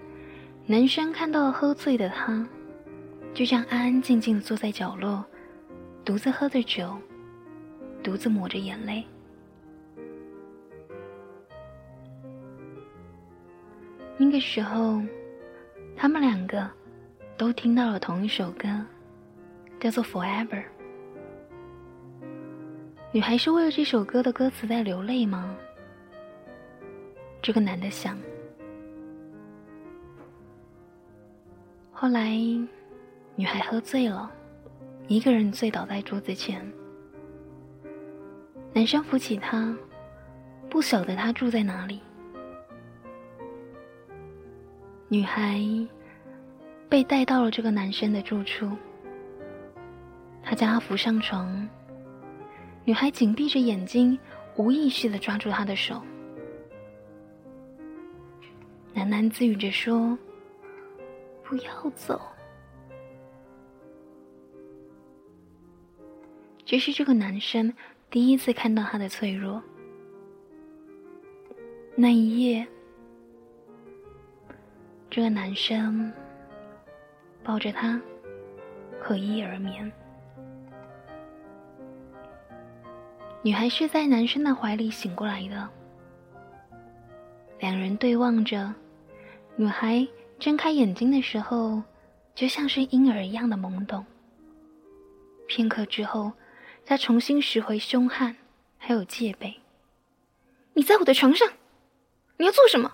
[0.66, 2.47] 男生看到喝醉的她，
[3.34, 5.26] 就这样安安静静的坐在角落，
[6.05, 6.95] 独自喝着酒，
[8.01, 9.05] 独自抹着眼泪。
[14.16, 15.01] 那个时候，
[15.97, 16.72] 他们两个。
[17.38, 18.67] 都听到了同一首歌，
[19.79, 20.47] 叫做《Forever》。
[23.11, 25.55] 女孩是为了这首歌的歌词在流泪吗？
[27.41, 28.17] 这个男的想。
[31.91, 32.29] 后来，
[33.36, 34.31] 女孩喝醉了，
[35.07, 36.65] 一个人醉倒在桌子前。
[38.73, 39.75] 男生扶起她，
[40.69, 41.99] 不晓得她住在哪里。
[45.09, 45.61] 女孩
[46.95, 48.71] 被带到了这个男生的住处，
[50.41, 51.67] 他将他扶上床。
[52.85, 54.17] 女孩紧闭着眼睛，
[54.55, 56.01] 无意识的抓住他的手，
[58.95, 60.17] 喃喃自语着说
[61.43, 62.21] ：“不要走。”
[66.63, 67.73] 这是这个男生
[68.09, 69.61] 第一次看到她的脆弱。
[71.93, 72.65] 那一夜。
[75.09, 76.09] 这个男生
[77.45, 78.01] 抱着她，
[78.99, 79.91] 合衣而眠。
[83.43, 85.69] 女孩是在男生的怀里醒过来的。
[87.59, 88.73] 两人对望着，
[89.55, 90.05] 女孩
[90.39, 91.83] 睁开眼睛的时候，
[92.33, 94.03] 就像是婴儿一样的懵懂。
[95.45, 96.31] 片刻之后，
[96.83, 98.35] 她重新拾回凶悍，
[98.79, 99.55] 还有戒备。
[100.73, 101.47] 你在我的床上，
[102.37, 102.91] 你要做什么？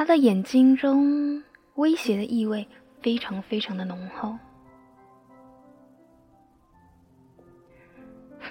[0.00, 1.44] 他的眼睛中
[1.74, 2.66] 威胁的意味
[3.02, 4.34] 非常非常的浓厚。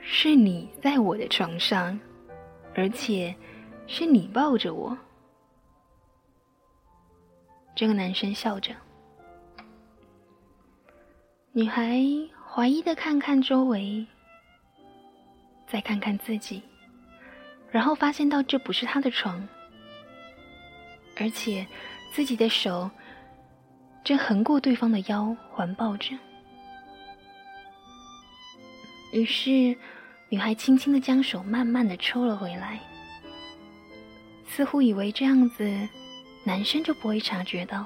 [0.00, 2.00] 是你在我的床上，
[2.74, 3.36] 而且
[3.86, 4.96] 是你抱着我。
[7.74, 8.74] 这个男生笑着，
[11.52, 12.00] 女孩
[12.50, 14.06] 怀疑的看看周围，
[15.66, 16.62] 再看看自己，
[17.70, 19.46] 然后发现到这不是他的床。
[21.20, 21.66] 而且，
[22.12, 22.88] 自己的手
[24.04, 26.16] 正横过对方的腰，环抱着。
[29.12, 29.76] 于是，
[30.28, 32.78] 女孩轻轻的将手慢慢的抽了回来，
[34.46, 35.88] 似乎以为这样子，
[36.44, 37.84] 男生就不会察觉到。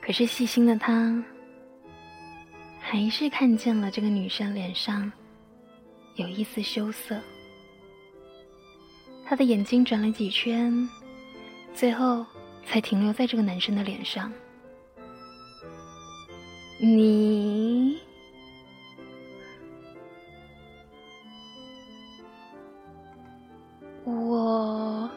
[0.00, 1.22] 可是细心的他，
[2.78, 5.10] 还是看见了这个女生脸上
[6.14, 7.20] 有一丝羞涩。
[9.24, 10.88] 他的眼睛转了几圈。
[11.74, 12.26] 最后，
[12.66, 14.30] 才停留在这个男生的脸上。
[16.78, 17.98] 你，
[24.04, 25.10] 我，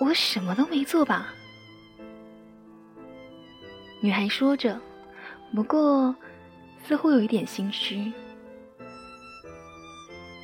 [0.00, 1.34] 我什么都没做吧？
[4.00, 4.80] 女孩说着，
[5.54, 6.14] 不过
[6.84, 8.12] 似乎有一点心虚。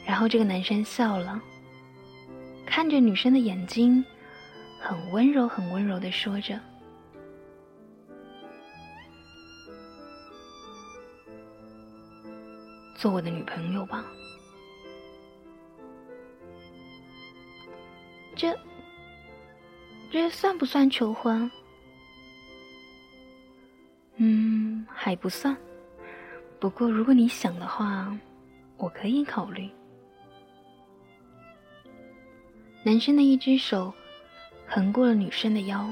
[0.05, 1.41] 然后这个男生笑了，
[2.67, 4.05] 看着女生的眼睛。
[4.83, 6.59] 很温柔，很温柔的说着
[12.97, 14.05] ：“做我的女朋友吧。”
[18.35, 18.59] 这，
[20.11, 21.49] 这算不算求婚？
[24.17, 25.57] 嗯，还不算。
[26.59, 28.19] 不过如果你想的话，
[28.77, 29.71] 我可以考虑。
[32.83, 33.95] 男生的一只手。
[34.75, 35.87] 横过了女生的腰。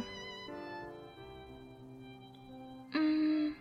[2.94, 3.54] 嗯，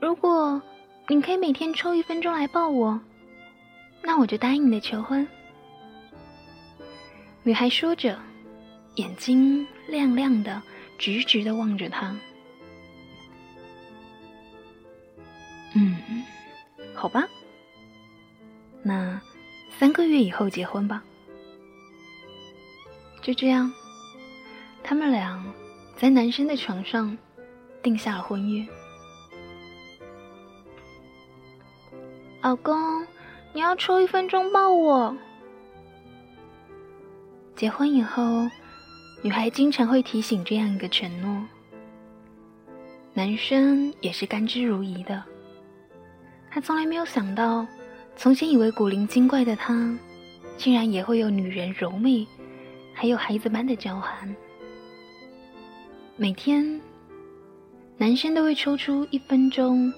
[0.00, 0.62] 如果
[1.08, 3.00] 你可以每天抽一分钟来抱我，
[4.00, 5.26] 那我就答应你的求婚。
[7.42, 8.16] 女孩说着，
[8.94, 10.62] 眼睛亮亮的，
[10.98, 12.16] 直直的望着他。
[15.74, 16.24] 嗯，
[16.94, 17.26] 好吧，
[18.84, 19.20] 那
[19.76, 21.02] 三个月以后结婚吧。
[23.20, 23.72] 就这样。
[24.86, 25.42] 他们俩
[25.96, 27.16] 在男生的床上
[27.82, 28.64] 定下了婚约。
[32.42, 33.02] 老公，
[33.54, 35.16] 你要抽一分钟抱我。
[37.56, 38.46] 结婚以后，
[39.22, 41.42] 女孩经常会提醒这样一个承诺，
[43.14, 45.24] 男生也是甘之如饴的。
[46.50, 47.66] 他从来没有想到，
[48.16, 49.96] 从前以为古灵精怪的他，
[50.58, 52.26] 竟然也会有女人柔媚，
[52.92, 54.36] 还有孩子般的娇憨。
[56.16, 56.80] 每天，
[57.96, 59.92] 男生都会抽出一分钟，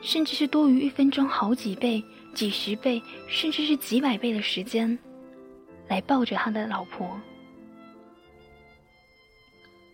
[0.00, 2.02] 甚至是多于一分钟好几倍、
[2.34, 4.98] 几十倍，甚至是几百倍的时间，
[5.86, 7.08] 来抱着他的老婆。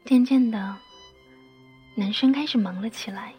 [0.07, 0.75] 渐渐的，
[1.95, 3.35] 男生开始忙了起来，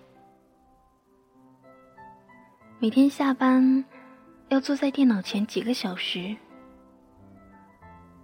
[2.77, 3.83] 每天下班
[4.49, 6.35] 要坐在电脑前几个小时，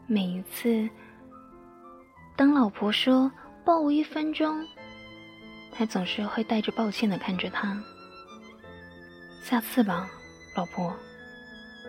[0.06, 0.88] 每一次，
[2.36, 3.32] 当老婆说。
[3.66, 4.64] 抱我一分钟，
[5.72, 7.82] 他总是会带着抱歉的看着他。
[9.42, 10.08] 下次吧，
[10.56, 10.96] 老婆，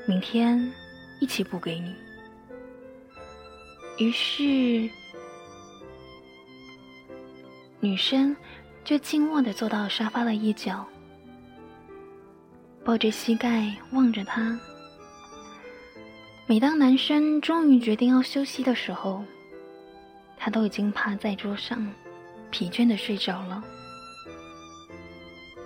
[0.07, 0.73] 明天
[1.21, 1.95] 一起补给你。
[3.99, 4.43] 于是，
[7.79, 8.35] 女生
[8.83, 10.85] 就静默的坐到沙发的一角，
[12.83, 14.59] 抱着膝盖望着他。
[16.47, 19.25] 每当男生终于决定要休息的时候，
[20.37, 21.87] 他都已经趴在桌上，
[22.51, 23.63] 疲倦的睡着了。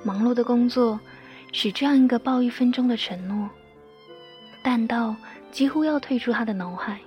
[0.03, 0.99] 忙碌的工作
[1.53, 3.51] 使这样一个抱一分钟的承诺，
[4.63, 5.15] 淡到
[5.51, 6.99] 几乎要退出他的脑海。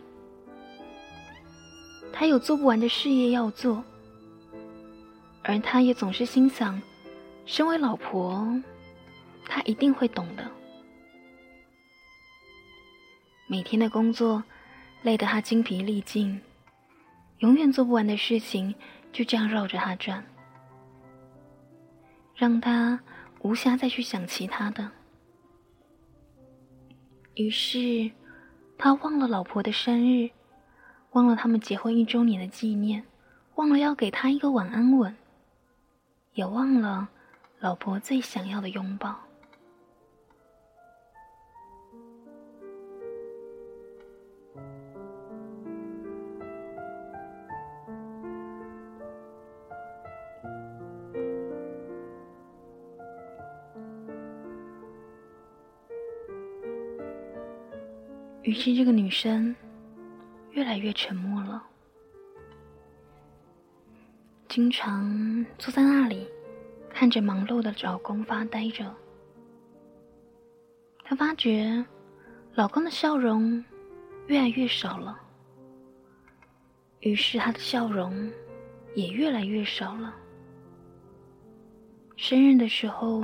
[2.11, 3.84] 他有做不完的事业要做，
[5.41, 6.80] 而他也总是心想，
[7.45, 8.47] 身为老婆，
[9.47, 10.45] 他一定会懂的。
[13.47, 14.43] 每天的工作
[15.01, 16.39] 累得他精疲力尽，
[17.44, 18.74] 永远做不完的事情
[19.12, 20.24] 就这样绕着他转，
[22.34, 22.98] 让他
[23.41, 24.89] 无暇再去想其他的。
[27.36, 28.10] 于是，
[28.78, 30.30] 他忘了老婆的生日，
[31.12, 33.04] 忘了他们结婚一周年的纪念，
[33.56, 35.14] 忘了要给他一个晚安吻，
[36.36, 37.10] 也忘了
[37.60, 39.20] 老婆最想要的拥抱。
[58.44, 59.56] 于是，这个女生
[60.52, 61.64] 越来越沉默了，
[64.50, 66.28] 经常坐在那里
[66.89, 68.94] 看着忙碌的老公发呆着。
[71.06, 71.86] 她发觉
[72.54, 73.64] 老公的笑容
[74.28, 75.18] 越来越少了，
[77.00, 78.30] 于是她的笑容
[78.94, 80.14] 也越来越少了。
[82.18, 83.24] 生日的时候，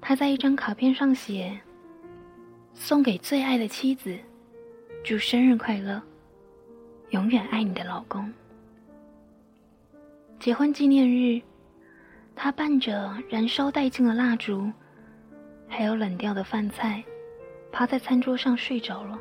[0.00, 1.60] 他在一张卡片上写
[2.74, 4.18] ：“送给最爱的妻子。”
[5.04, 6.02] 祝生日快乐！
[7.10, 8.30] 永远爱你的老公。
[10.38, 11.40] 结婚纪念日，
[12.36, 14.70] 他伴着燃烧殆尽的蜡烛，
[15.66, 17.02] 还有冷掉的饭菜，
[17.72, 19.18] 趴在餐桌上睡着了。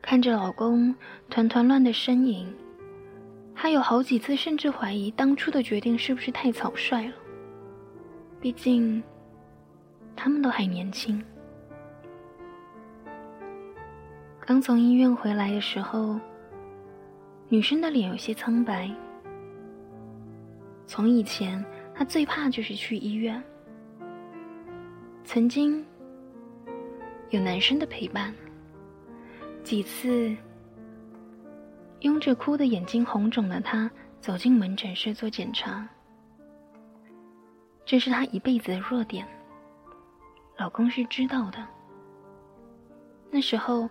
[0.00, 0.92] 看着老公
[1.30, 2.52] 团团乱的身影，
[3.54, 7.14] 他有好几次甚至怀疑当初的决定是不是太草率了。
[8.40, 9.00] 毕竟，
[10.16, 11.22] 他们都还年轻。
[14.44, 16.18] 刚从医院回来的时候，
[17.48, 18.90] 女生的脸有些苍白。
[20.84, 21.64] 从以前，
[21.94, 23.40] 她最怕就是去医院。
[25.24, 25.86] 曾经
[27.30, 28.34] 有男生的陪伴，
[29.62, 30.36] 几次
[32.00, 33.88] 拥着哭的眼睛红肿的她
[34.20, 35.88] 走进门诊室做检查，
[37.84, 39.24] 这是她一辈子的弱点。
[40.58, 41.64] 老公是知道的。
[43.30, 43.88] 那时候。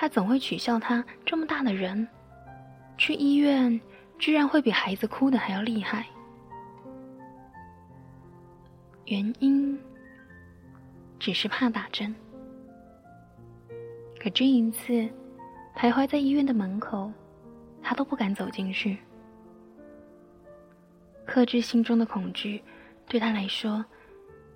[0.00, 2.08] 他总会取笑他这么大的人，
[2.96, 3.78] 去医院
[4.18, 6.06] 居然会比孩子哭的还要厉害。
[9.04, 9.78] 原因
[11.18, 12.14] 只是怕打针。
[14.18, 15.06] 可这一次，
[15.76, 17.12] 徘徊在医院的门口，
[17.82, 18.96] 他都不敢走进去。
[21.26, 22.64] 克制心中的恐惧，
[23.06, 23.84] 对他来说，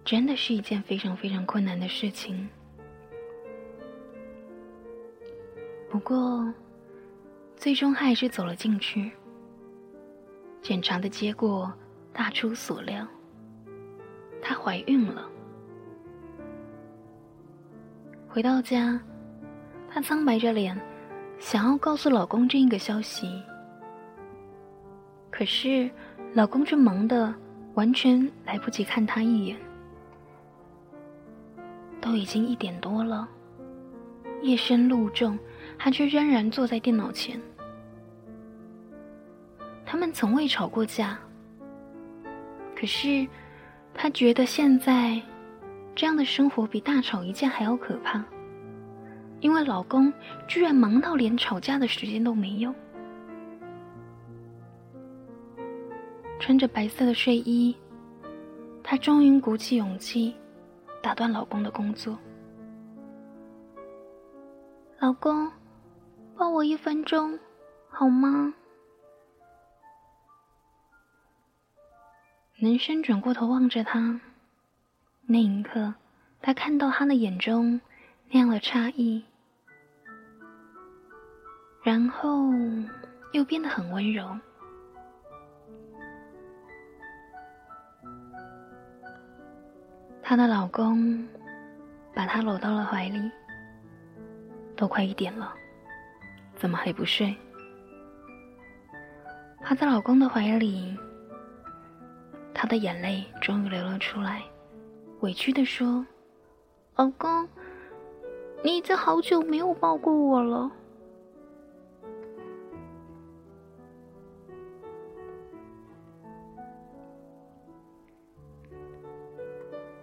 [0.07, 2.49] 真的是一件非常非常困难的事情。
[5.95, 6.53] 不过，
[7.55, 9.13] 最终还是走了进去。
[10.61, 11.73] 检查的结果
[12.13, 13.07] 大出所料，
[14.43, 15.31] 她怀孕了。
[18.29, 19.01] 回到家，
[19.89, 20.77] 她苍白着脸，
[21.39, 23.41] 想要告诉老公这一个消息。
[25.31, 25.89] 可是，
[26.33, 27.33] 老公正忙得
[27.75, 29.57] 完全来不及看她一眼。
[32.01, 33.29] 都已经一点多了，
[34.43, 35.39] 夜深路重。
[35.79, 37.41] 她却仍然坐在电脑前。
[39.87, 41.19] 他们从未吵过架，
[42.75, 43.27] 可是
[43.93, 45.21] 他觉得现在
[45.95, 48.25] 这样的生活比大吵一架还要可怕，
[49.41, 50.13] 因为老公
[50.49, 52.75] 居然忙到连吵架的时间都没有。
[56.41, 57.77] 穿着白色的睡衣，
[58.83, 60.35] 她终于鼓起勇气
[61.01, 62.19] 打断老公的工作，
[64.99, 65.49] 老公。
[66.37, 67.39] 抱我一分钟，
[67.89, 68.53] 好吗？
[72.59, 74.21] 男生转过头望着她，
[75.27, 75.95] 那一刻，
[76.41, 77.81] 他看到她的眼中
[78.31, 79.25] 那样的诧异，
[81.83, 82.51] 然后
[83.33, 84.37] 又变得很温柔。
[90.23, 91.29] 她的老公
[92.15, 93.31] 把她搂到了怀里，
[94.75, 95.55] 都快一点了。
[96.65, 97.37] 怎么还不睡？
[99.63, 100.97] 趴在老公的怀里，
[102.55, 104.43] 她的眼泪终于流了出来，
[105.21, 106.07] 委屈的说
[106.97, 107.47] ：“老公，
[108.63, 110.73] 你已经好久没有抱过我了。”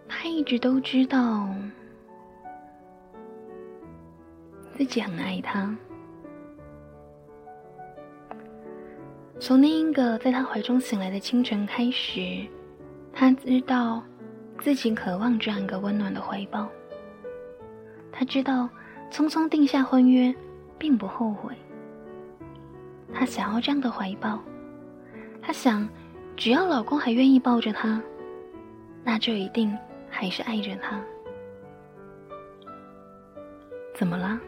[0.07, 1.47] 他一直都知道
[4.78, 5.76] 自己很爱他。
[9.41, 12.45] 从那一个在他怀中醒来的清晨开始，
[13.11, 14.03] 他知道
[14.59, 16.69] 自己渴望这样一个温暖的怀抱。
[18.11, 18.69] 他知道
[19.09, 20.31] 匆匆定下婚约
[20.77, 21.55] 并不后悔。
[23.11, 24.39] 他想要这样的怀抱。
[25.41, 25.89] 他想，
[26.37, 27.99] 只要老公还愿意抱着他，
[29.03, 29.75] 那就一定
[30.07, 31.01] 还是爱着他。
[33.95, 34.39] 怎么了？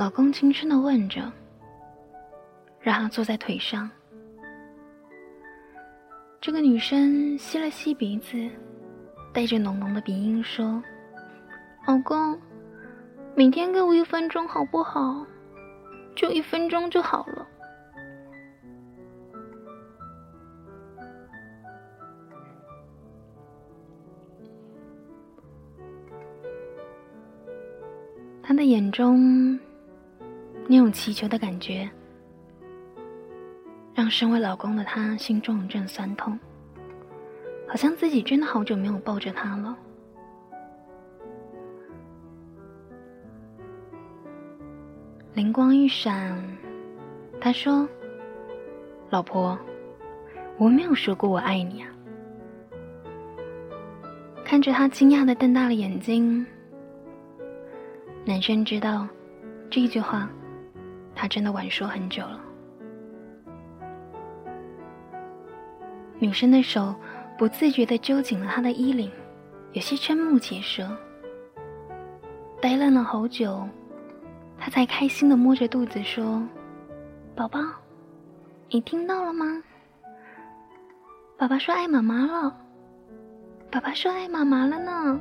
[0.00, 1.30] 老公轻声的问着，
[2.80, 3.90] 让她坐在腿上。
[6.40, 8.48] 这个女生吸了吸鼻子，
[9.30, 10.82] 带着浓浓的鼻音说
[11.86, 12.40] ：“老公，
[13.34, 15.26] 每天给我一分钟好不好？
[16.16, 17.46] 就一分钟就好了。”
[28.42, 29.60] 他的眼中。
[30.72, 31.90] 那种祈求的感觉，
[33.92, 36.38] 让身为老公的他心中一阵酸痛，
[37.66, 39.76] 好像自己真的好久没有抱着他了。
[45.34, 46.40] 灵光一闪，
[47.40, 47.88] 他说
[49.10, 49.58] ：“老婆，
[50.56, 51.90] 我没有说过我爱你啊。”
[54.46, 56.46] 看着他惊讶的瞪大了眼睛，
[58.24, 59.08] 男生知道
[59.68, 60.30] 这句话。
[61.20, 62.40] 他真的晚说很久了。
[66.18, 66.94] 女生的手
[67.36, 69.12] 不自觉的揪紧了他的衣领，
[69.72, 70.88] 有些瞠目结舌。
[72.58, 73.68] 呆愣了好久，
[74.58, 76.42] 他才开心的摸着肚子说
[77.36, 77.60] ：“宝宝，
[78.70, 79.62] 你听到了吗？
[81.36, 82.56] 爸爸说爱妈妈了，
[83.70, 85.20] 爸爸说爱妈妈了呢。”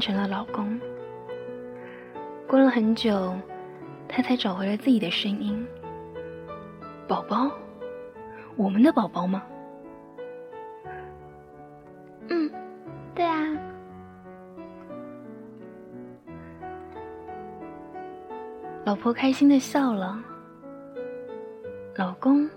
[0.00, 0.80] 换成了老公。
[2.48, 3.34] 过了很久，
[4.08, 5.62] 他才找回了自己的声音
[7.06, 7.50] ：“宝宝，
[8.56, 9.42] 我们的宝宝吗
[12.30, 12.50] ？”“嗯，
[13.14, 13.46] 对啊。”
[18.86, 20.18] 老婆开心的笑了，
[21.96, 22.48] 老公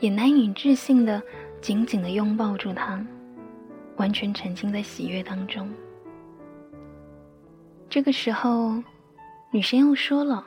[0.00, 1.22] 也难以置信的
[1.60, 2.98] 紧紧的拥抱住她。
[3.96, 5.70] 完全沉浸在喜悦当中。
[7.96, 8.74] 这个时候，
[9.50, 10.46] 女生又说了：“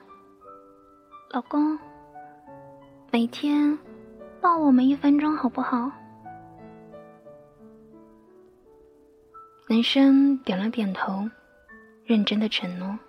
[1.33, 1.79] 老公，
[3.11, 3.75] 每天
[4.39, 5.91] 抱我们一分钟好不好？”
[9.67, 11.27] 男生点了点头，
[12.05, 12.99] 认真的承诺：“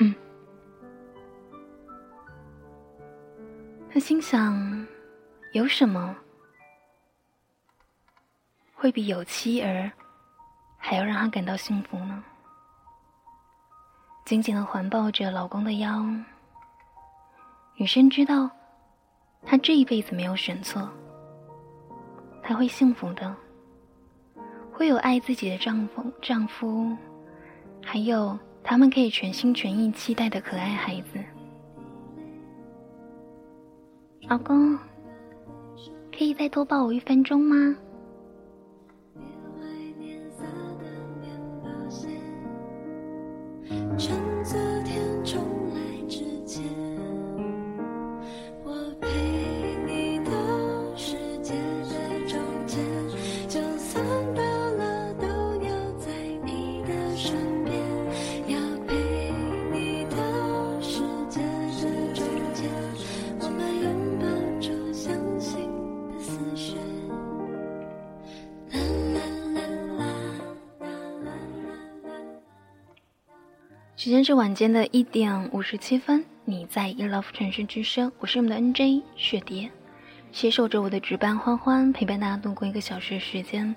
[0.00, 0.14] 嗯。”
[3.92, 4.86] 他心想
[5.52, 6.16] ：“有什么？”
[8.74, 9.92] 会比有妻儿
[10.86, 12.22] 还要让他感到幸福呢。
[14.26, 16.04] 紧紧的环抱着老公的腰，
[17.76, 18.50] 女生知道，
[19.46, 20.86] 她这一辈子没有选错，
[22.42, 23.34] 她会幸福的，
[24.70, 26.94] 会有爱自己的丈夫，丈夫，
[27.82, 31.18] 还有他们可以全心全意期待的可爱孩子。
[34.28, 34.78] 老公，
[36.14, 37.74] 可以再多抱我一分钟吗？
[43.96, 44.23] 真
[74.04, 79.70] 时间是晚间的一点五十七分，你在 I love 城市之声，我是你们的 NJ 雪蝶，
[80.30, 83.74] 携手着我的值班欢欢，陪伴大家度过一个小时的时间。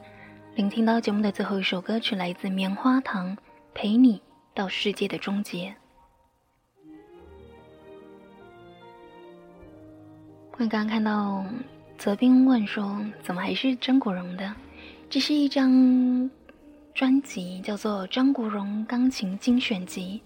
[0.56, 3.38] 聆听到节目的最后一首歌曲，来自棉花糖，
[3.74, 4.22] 《陪你
[4.54, 5.70] 到世界的终结》。
[10.52, 11.46] 我刚刚看到
[11.98, 14.54] 泽斌问说：“怎么还是真果蓉的？”
[15.10, 16.30] 这是一张
[16.98, 20.20] 专辑，叫做《张国荣钢琴精选集》。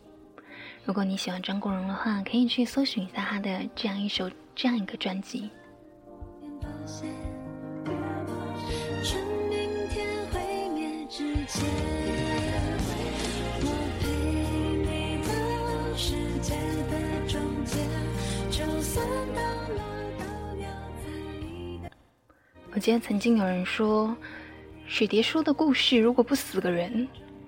[0.86, 5.49] 如果你喜欢张国荣的话，可以去搜寻一下他的这样一首、这样一个专辑。
[22.74, 24.15] 我记得曾经有人说，
[24.91, 27.07] 水蝶说的故事如果不死个人，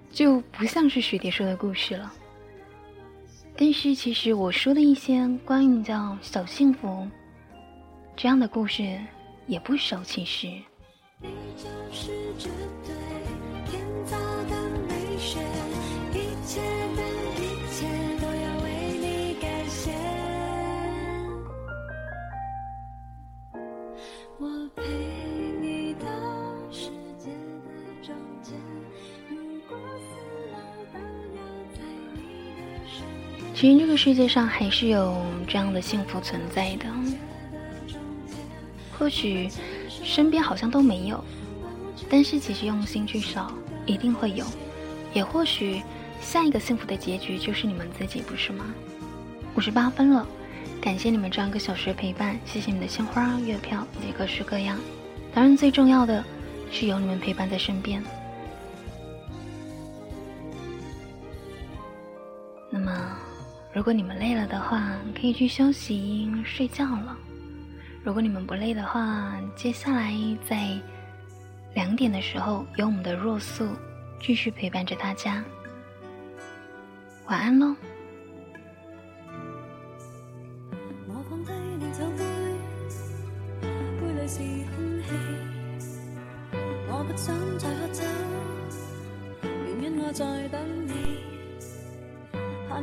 [0.09, 2.09] 就不像是水蝶说的故事了。
[3.57, 7.05] 但是其实我说的一些关于叫小幸福
[8.15, 8.97] 这样的故事
[9.45, 10.47] 也不少，其实。
[11.19, 12.47] 你就是值
[12.87, 12.92] 得
[33.54, 35.16] 其实这个世界上还是有
[35.47, 36.86] 这样的幸福存在的，
[38.97, 39.47] 或许
[39.88, 41.24] 身边好像都没有，
[42.10, 43.51] 但是其实用心去找，
[43.86, 44.43] 一定会有。
[45.14, 45.82] 也或许
[46.20, 48.66] 下一个幸福的结局就是你们自己，不是吗？
[49.56, 50.28] 五十八分了，
[50.82, 54.80] 感谢你们这样一个小时的陪伴，谢谢你们的鲜花、月票以及各式各样。
[55.34, 56.24] 当然，最重要的
[56.72, 58.04] 是有你们陪伴在身边。
[63.84, 67.17] 如果你们累了的话，可以去休息睡觉了。
[68.01, 70.13] 如果你们不累的话，接下来
[70.47, 70.79] 在
[71.73, 73.67] 两点的时候，有我们的若素
[74.21, 75.43] 继续陪伴着大家。
[77.25, 77.75] 晚安喽。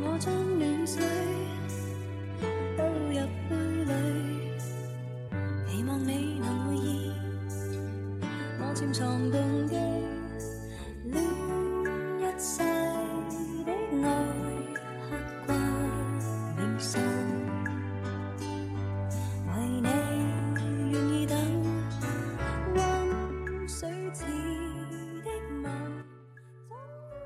[0.03, 1.60] 我将暖水。